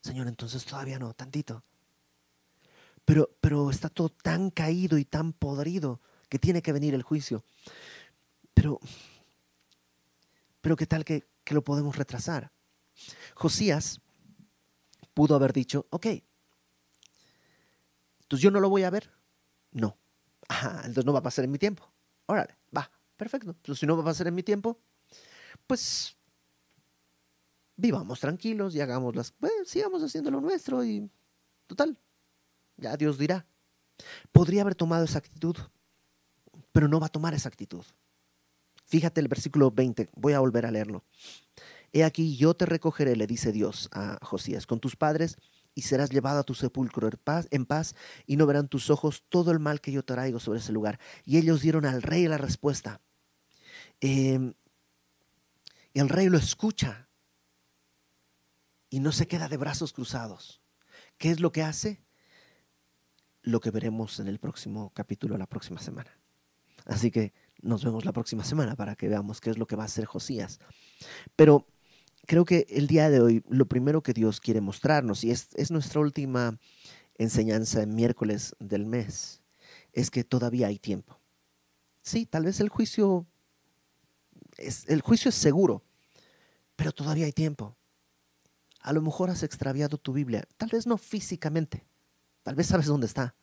Señor, 0.00 0.26
entonces 0.26 0.64
todavía 0.64 0.98
no, 0.98 1.14
tantito. 1.14 1.62
Pero, 3.04 3.30
pero 3.40 3.70
está 3.70 3.88
todo 3.88 4.08
tan 4.08 4.50
caído 4.50 4.98
y 4.98 5.04
tan 5.04 5.32
podrido 5.32 6.00
que 6.28 6.38
tiene 6.38 6.62
que 6.62 6.72
venir 6.72 6.94
el 6.94 7.02
juicio. 7.02 7.44
Pero, 8.54 8.80
pero 10.60 10.76
¿qué 10.76 10.86
tal 10.86 11.04
que, 11.04 11.26
que 11.44 11.54
lo 11.54 11.62
podemos 11.62 11.96
retrasar? 11.96 12.52
Josías 13.34 14.00
pudo 15.14 15.34
haber 15.34 15.52
dicho, 15.52 15.86
ok, 15.90 16.06
entonces 18.32 18.44
yo 18.44 18.50
no 18.50 18.60
lo 18.60 18.70
voy 18.70 18.82
a 18.84 18.88
ver. 18.88 19.10
No. 19.72 19.98
Entonces 20.84 21.04
no 21.04 21.12
va 21.12 21.18
a 21.18 21.22
pasar 21.22 21.44
en 21.44 21.50
mi 21.50 21.58
tiempo. 21.58 21.86
Órale, 22.24 22.56
va, 22.74 22.90
perfecto. 23.14 23.50
Entonces 23.50 23.78
si 23.78 23.84
no 23.86 23.94
va 23.94 24.00
a 24.00 24.06
pasar 24.06 24.26
en 24.26 24.34
mi 24.34 24.42
tiempo, 24.42 24.78
pues 25.66 26.16
vivamos 27.76 28.20
tranquilos 28.20 28.74
y 28.74 28.80
hagamos 28.80 29.14
las, 29.14 29.32
pues, 29.32 29.52
sigamos 29.66 30.02
haciendo 30.02 30.30
lo 30.30 30.40
nuestro 30.40 30.82
y 30.82 31.10
total, 31.66 31.98
ya 32.82 32.96
Dios 32.96 33.16
dirá. 33.16 33.46
Podría 34.32 34.62
haber 34.62 34.74
tomado 34.74 35.04
esa 35.04 35.18
actitud, 35.18 35.56
pero 36.72 36.88
no 36.88 37.00
va 37.00 37.06
a 37.06 37.10
tomar 37.10 37.32
esa 37.32 37.48
actitud. 37.48 37.84
Fíjate 38.84 39.20
el 39.20 39.28
versículo 39.28 39.70
20, 39.70 40.10
voy 40.14 40.34
a 40.34 40.40
volver 40.40 40.66
a 40.66 40.70
leerlo. 40.70 41.04
He 41.92 42.04
aquí 42.04 42.36
yo 42.36 42.54
te 42.54 42.66
recogeré, 42.66 43.16
le 43.16 43.26
dice 43.26 43.52
Dios 43.52 43.88
a 43.92 44.18
Josías, 44.22 44.66
con 44.66 44.80
tus 44.80 44.96
padres 44.96 45.36
y 45.74 45.82
serás 45.82 46.10
llevado 46.10 46.40
a 46.40 46.44
tu 46.44 46.54
sepulcro 46.54 47.08
en 47.50 47.64
paz, 47.66 47.94
y 48.26 48.36
no 48.36 48.46
verán 48.46 48.68
tus 48.68 48.90
ojos 48.90 49.24
todo 49.28 49.50
el 49.52 49.58
mal 49.58 49.80
que 49.80 49.92
yo 49.92 50.04
traigo 50.04 50.38
sobre 50.38 50.58
ese 50.58 50.72
lugar. 50.72 50.98
Y 51.24 51.38
ellos 51.38 51.62
dieron 51.62 51.86
al 51.86 52.02
rey 52.02 52.26
la 52.28 52.38
respuesta. 52.38 53.00
Em, 54.00 54.52
y 55.94 56.00
el 56.00 56.08
rey 56.08 56.28
lo 56.28 56.38
escucha 56.38 57.08
y 58.90 59.00
no 59.00 59.12
se 59.12 59.26
queda 59.26 59.48
de 59.48 59.56
brazos 59.56 59.92
cruzados. 59.92 60.60
¿Qué 61.16 61.30
es 61.30 61.40
lo 61.40 61.52
que 61.52 61.62
hace? 61.62 62.02
Lo 63.42 63.60
que 63.60 63.70
veremos 63.70 64.20
en 64.20 64.28
el 64.28 64.38
próximo 64.38 64.90
capítulo, 64.94 65.36
la 65.36 65.46
próxima 65.46 65.80
semana. 65.80 66.10
Así 66.84 67.10
que 67.10 67.32
nos 67.60 67.84
vemos 67.84 68.04
la 68.04 68.12
próxima 68.12 68.44
semana 68.44 68.76
para 68.76 68.96
que 68.96 69.08
veamos 69.08 69.40
qué 69.40 69.50
es 69.50 69.58
lo 69.58 69.66
que 69.66 69.76
va 69.76 69.84
a 69.84 69.86
hacer 69.86 70.04
Josías. 70.04 70.60
Pero 71.36 71.66
creo 72.26 72.44
que 72.44 72.66
el 72.68 72.86
día 72.86 73.10
de 73.10 73.20
hoy 73.20 73.44
lo 73.48 73.66
primero 73.66 74.02
que 74.02 74.12
Dios 74.12 74.40
quiere 74.40 74.60
mostrarnos, 74.60 75.24
y 75.24 75.30
es, 75.30 75.70
nuestra 75.70 76.00
última 76.00 76.58
enseñanza 77.16 77.82
en 77.82 77.94
miércoles 77.94 78.54
del 78.58 78.86
mes, 78.86 79.42
es 79.92 80.10
que 80.10 80.24
todavía 80.24 80.68
hay 80.68 80.78
tiempo. 80.78 81.20
Sí, 82.02 82.26
tal 82.26 82.44
vez 82.44 82.60
el 82.60 82.68
juicio 82.68 83.26
es, 84.56 84.88
el 84.88 85.00
juicio 85.02 85.28
es 85.28 85.34
seguro, 85.34 85.82
pero 86.74 86.92
todavía 86.92 87.26
hay 87.26 87.32
tiempo. 87.32 87.76
A 88.80 88.92
lo 88.92 89.02
mejor 89.02 89.30
has 89.30 89.44
extraviado 89.44 89.98
tu 89.98 90.12
Biblia, 90.12 90.44
tal 90.56 90.70
vez 90.70 90.86
no 90.86 90.98
físicamente, 90.98 91.84
tal 92.42 92.54
vez 92.54 92.66
sabes 92.66 92.86
dónde 92.86 93.06
está. 93.06 93.34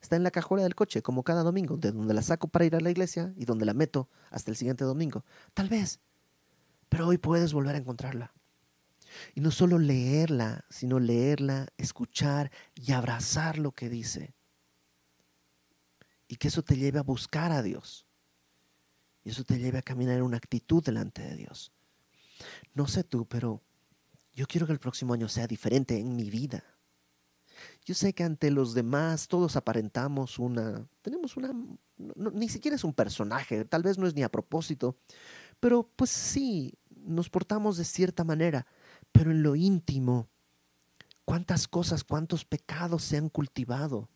Está 0.00 0.16
en 0.16 0.22
la 0.22 0.30
cajuela 0.30 0.62
del 0.62 0.74
coche, 0.74 1.02
como 1.02 1.22
cada 1.22 1.42
domingo, 1.42 1.76
de 1.76 1.92
donde 1.92 2.14
la 2.14 2.22
saco 2.22 2.48
para 2.48 2.64
ir 2.64 2.74
a 2.74 2.80
la 2.80 2.90
iglesia 2.90 3.34
y 3.36 3.44
donde 3.44 3.66
la 3.66 3.74
meto 3.74 4.08
hasta 4.30 4.50
el 4.50 4.56
siguiente 4.56 4.84
domingo. 4.84 5.24
Tal 5.52 5.68
vez, 5.68 6.00
pero 6.88 7.06
hoy 7.06 7.18
puedes 7.18 7.52
volver 7.52 7.74
a 7.74 7.78
encontrarla. 7.78 8.32
Y 9.34 9.40
no 9.40 9.50
solo 9.50 9.78
leerla, 9.78 10.64
sino 10.70 10.98
leerla, 11.00 11.68
escuchar 11.76 12.50
y 12.74 12.92
abrazar 12.92 13.58
lo 13.58 13.72
que 13.72 13.88
dice. 13.88 14.34
Y 16.28 16.36
que 16.36 16.48
eso 16.48 16.62
te 16.62 16.76
lleve 16.76 16.98
a 16.98 17.02
buscar 17.02 17.52
a 17.52 17.62
Dios. 17.62 18.06
Y 19.24 19.30
eso 19.30 19.44
te 19.44 19.58
lleve 19.58 19.78
a 19.78 19.82
caminar 19.82 20.16
en 20.16 20.22
una 20.22 20.36
actitud 20.36 20.82
delante 20.82 21.22
de 21.22 21.36
Dios. 21.36 21.72
No 22.72 22.86
sé 22.86 23.04
tú, 23.04 23.26
pero 23.26 23.62
yo 24.32 24.46
quiero 24.46 24.66
que 24.66 24.72
el 24.72 24.78
próximo 24.78 25.12
año 25.12 25.28
sea 25.28 25.46
diferente 25.46 25.98
en 25.98 26.16
mi 26.16 26.30
vida. 26.30 26.64
Yo 27.84 27.94
sé 27.94 28.12
que 28.12 28.24
ante 28.24 28.50
los 28.50 28.74
demás 28.74 29.26
todos 29.26 29.56
aparentamos 29.56 30.38
una, 30.38 30.86
tenemos 31.02 31.36
una, 31.36 31.52
ni 31.96 32.48
siquiera 32.48 32.76
es 32.76 32.84
un 32.84 32.92
personaje, 32.92 33.64
tal 33.64 33.82
vez 33.82 33.98
no 33.98 34.06
es 34.06 34.14
ni 34.14 34.22
a 34.22 34.30
propósito, 34.30 34.96
pero 35.60 35.90
pues 35.96 36.10
sí, 36.10 36.74
nos 36.90 37.30
portamos 37.30 37.76
de 37.76 37.84
cierta 37.84 38.24
manera, 38.24 38.66
pero 39.12 39.30
en 39.30 39.42
lo 39.42 39.56
íntimo, 39.56 40.28
cuántas 41.24 41.68
cosas, 41.68 42.04
cuántos 42.04 42.44
pecados 42.44 43.02
se 43.02 43.16
han 43.16 43.28
cultivado, 43.28 44.08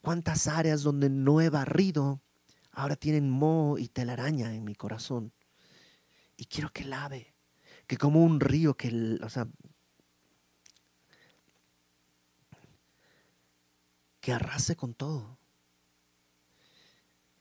cuántas 0.00 0.48
áreas 0.48 0.82
donde 0.82 1.08
no 1.08 1.40
he 1.40 1.50
barrido, 1.50 2.20
ahora 2.72 2.96
tienen 2.96 3.30
moho 3.30 3.78
y 3.78 3.88
telaraña 3.88 4.54
en 4.54 4.64
mi 4.64 4.74
corazón. 4.74 5.32
Y 6.36 6.46
quiero 6.46 6.72
que 6.72 6.84
lave, 6.84 7.34
que 7.86 7.96
como 7.96 8.24
un 8.24 8.40
río 8.40 8.76
que, 8.76 9.18
o 9.22 9.28
sea, 9.28 9.48
que 14.22 14.32
arrase 14.32 14.76
con 14.76 14.94
todo. 14.94 15.36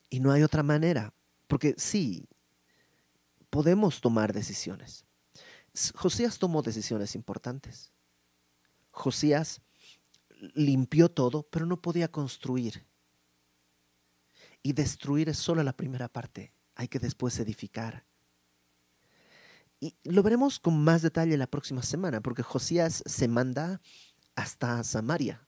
Y 0.10 0.20
no 0.20 0.32
hay 0.32 0.41
otra 0.41 0.63
manera, 0.63 1.13
porque 1.48 1.76
sí, 1.78 2.28
podemos 3.50 4.02
tomar 4.02 4.34
decisiones. 4.34 5.06
Josías 5.94 6.39
tomó 6.39 6.63
decisiones 6.63 7.15
importantes. 7.15 7.91
Josías 8.89 9.62
limpió 10.56 11.10
todo, 11.10 11.44
pero 11.44 11.67
no 11.67 11.82
podía 11.82 12.12
construir. 12.12 12.84
Y 14.63 14.74
destruir 14.74 15.30
es 15.30 15.38
solo 15.38 15.63
la 15.63 15.78
primera 15.78 16.10
parte. 16.10 16.52
Hay 16.76 16.88
que 16.88 17.00
después 17.00 17.39
edificar. 17.39 18.06
Y 19.80 19.96
lo 20.04 20.24
veremos 20.24 20.60
con 20.60 20.84
más 20.84 21.04
detalle 21.04 21.38
la 21.38 21.48
próxima 21.48 21.84
semana, 21.84 22.22
porque 22.22 22.44
Josías 22.44 23.04
se 23.06 23.28
manda 23.28 23.82
hasta 24.36 24.84
Samaria. 24.84 25.48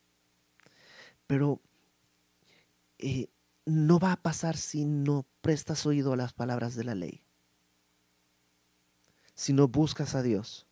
Pero 1.33 1.63
eh, 2.99 3.31
no 3.65 3.97
va 3.97 4.11
a 4.11 4.21
pasar 4.21 4.55
si 4.55 4.85
no 4.85 5.25
prestas 5.41 5.87
oído 5.87 6.13
a 6.13 6.15
las 6.15 6.31
palabras 6.31 6.75
de 6.75 6.83
la 6.83 6.93
ley 6.93 7.23
si 9.33 9.53
no 9.53 9.67
buscas 9.67 10.15
a 10.15 10.21
Dios. 10.21 10.67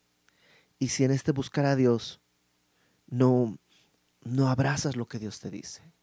Y 0.79 0.89
si 0.89 1.03
en 1.03 1.11
este 1.11 1.31
buscar 1.31 1.65
a 1.65 1.75
Dios 1.75 2.21
no, 3.07 3.57
no 4.21 4.49
abrazas 4.49 4.95
lo 4.95 5.07
que 5.07 5.19
Dios 5.19 5.39
te 5.39 5.49
dice. 5.49 5.93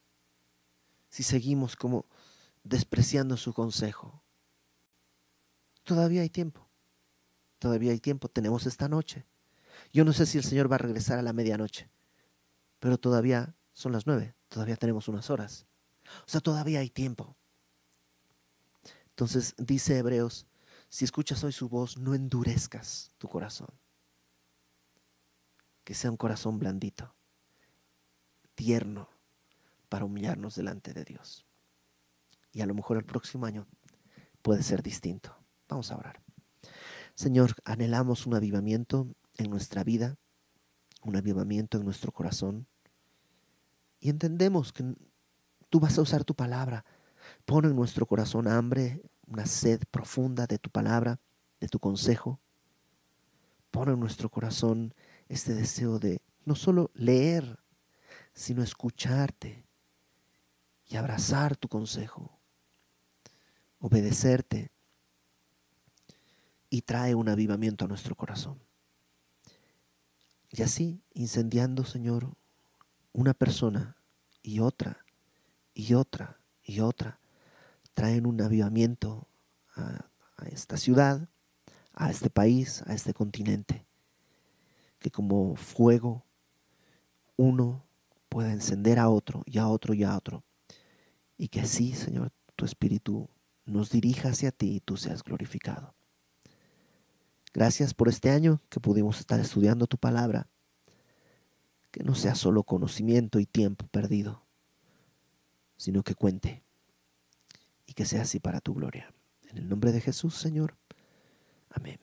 Si 1.09 1.23
seguimos 1.23 1.77
como 1.77 2.07
despreciando 2.65 3.37
su 3.37 3.53
consejo. 3.53 4.23
Todavía 5.85 6.23
hay 6.23 6.31
tiempo. 6.31 6.69
Todavía 7.59 7.93
hay 7.93 8.01
tiempo. 8.01 8.29
Tenemos 8.29 8.67
esta 8.67 8.89
noche. 8.89 9.25
Yo 9.93 10.05
no 10.05 10.13
sé 10.13 10.27
si 10.27 10.39
el 10.39 10.45
Señor 10.45 10.71
va 10.71 10.75
a 10.77 10.79
regresar 10.81 11.19
a 11.19 11.23
la 11.23 11.33
medianoche, 11.33 11.89
pero 12.81 12.99
todavía 12.99 13.55
son 13.79 13.93
las 13.93 14.09
nueve. 14.09 14.35
Todavía 14.49 14.77
tenemos 14.77 15.07
unas 15.07 15.31
horas. 15.31 15.67
O 16.27 16.29
sea, 16.29 16.41
todavía 16.41 16.81
hay 16.81 16.91
tiempo. 16.91 17.37
Entonces 19.11 19.55
dice 19.57 19.99
Hebreos 19.99 20.49
si 20.89 21.05
escuchas 21.05 21.45
hoy 21.45 21.53
su 21.53 21.69
voz, 21.69 21.97
no 21.97 22.15
endurezcas 22.15 23.13
tu 23.19 23.29
corazón. 23.29 23.69
Que 25.85 25.95
sea 25.95 26.11
un 26.11 26.17
corazón 26.17 26.59
blandito, 26.59 27.15
tierno, 28.55 29.11
para 29.89 30.07
humillarnos 30.07 30.57
delante 30.57 30.93
de 30.93 31.05
Dios. 31.05 31.47
Y 32.53 32.63
a 32.63 32.67
lo 32.67 32.75
mejor 32.75 32.97
el 32.97 33.05
próximo 33.05 33.47
año 33.47 33.69
puede 34.43 34.63
ser 34.63 34.83
distinto. 34.83 35.37
Vamos 35.69 35.93
a 35.93 35.99
orar. 35.99 36.21
Señor, 37.15 37.55
anhelamos 37.65 38.27
un 38.27 38.35
avivamiento, 38.35 39.07
en 39.37 39.51
nuestra 39.51 39.85
vida, 39.85 40.17
un 41.03 41.15
avivamiento 41.15 41.79
en 41.79 41.85
nuestro 41.85 42.11
corazón. 42.13 42.67
Y 44.01 44.11
entendemos 44.11 44.73
que 44.73 44.95
tú 45.69 45.81
vas 45.81 45.99
a 45.99 46.03
usar 46.03 46.25
tu 46.25 46.35
palabra. 46.35 46.85
Pon 47.45 47.65
en 47.65 47.75
nuestro 47.75 48.07
corazón 48.07 48.49
hambre, 48.49 49.03
una 49.27 49.47
sed 49.47 49.83
profunda 49.91 50.47
de 50.47 50.59
tu 50.59 50.71
palabra, 50.71 51.21
de 51.61 51.69
tu 51.69 51.79
consejo. 51.79 52.41
Pon 53.71 53.91
en 53.91 54.01
nuestro 54.01 54.31
corazón 54.31 54.95
este 55.29 55.55
deseo 55.55 55.99
de 55.99 56.23
no 56.45 56.55
solo 56.55 56.91
leer, 56.95 57.59
sino 58.33 58.63
escucharte 58.63 59.67
y 60.87 60.97
abrazar 60.97 61.57
tu 61.57 61.69
consejo, 61.69 62.39
obedecerte 63.81 64.71
y 66.71 66.83
trae 66.83 67.15
un 67.15 67.29
avivamiento 67.29 67.85
a 67.85 67.89
nuestro 67.89 68.15
corazón. 68.15 68.59
Y 70.51 70.63
así, 70.63 71.03
incendiando, 71.13 71.85
Señor, 71.85 72.35
una 73.19 73.35
persona 73.35 73.97
y 74.45 74.61
otra 74.61 75.05
y 75.75 75.95
otra 75.95 76.39
y 76.63 76.79
otra, 76.79 77.19
traen 77.93 78.27
un 78.27 78.41
avivamiento 78.41 79.27
a, 79.75 80.09
esta 80.53 80.77
ciudad, 80.77 81.29
a 81.95 82.11
este 82.13 82.31
país, 82.31 82.85
a 82.87 82.95
este 82.95 83.13
continente, 83.13 83.85
que 85.01 85.11
como 85.11 85.57
fuego 85.57 86.25
uno 87.37 87.85
pueda 88.29 88.53
encender 88.53 89.01
a 89.01 89.09
otro 89.09 89.43
y 89.47 89.59
a 89.59 89.67
otro 89.67 89.95
y 89.95 90.05
a 90.05 90.17
otro, 90.17 90.45
y 91.37 91.49
que 91.49 91.63
así, 91.63 91.95
Señor, 91.95 92.31
tu 92.55 92.65
Espíritu 92.65 93.29
nos 93.65 93.91
dirija 93.91 94.29
hacia 94.29 94.53
ti 94.53 94.77
y 94.77 94.81
tú 94.81 94.97
seas 94.97 95.25
glorificado. 95.25 95.93
Gracias 97.53 97.95
por 97.95 98.09
este 98.09 98.31
año 98.31 98.63
que 98.69 98.79
pudimos 98.79 99.19
estar 99.19 99.41
estudiando 99.41 99.89
tu 99.89 99.99
palabra. 99.99 100.47
Que 101.99 102.05
no 102.05 102.15
sea 102.15 102.37
solo 102.37 102.63
conocimiento 102.63 103.41
y 103.41 103.47
tiempo 103.47 103.89
perdido, 103.89 104.47
sino 105.77 106.05
que 106.05 106.15
cuente 106.15 106.63
y 107.87 107.95
que 107.95 108.05
sea 108.05 108.23
así 108.23 108.39
para 108.39 108.61
tu 108.61 108.73
gloria. 108.73 109.13
En 109.51 109.59
el 109.59 109.69
nombre 109.69 109.91
de 109.91 110.01
Jesús, 110.01 110.37
Señor. 110.37 110.77
Amén. 111.71 111.99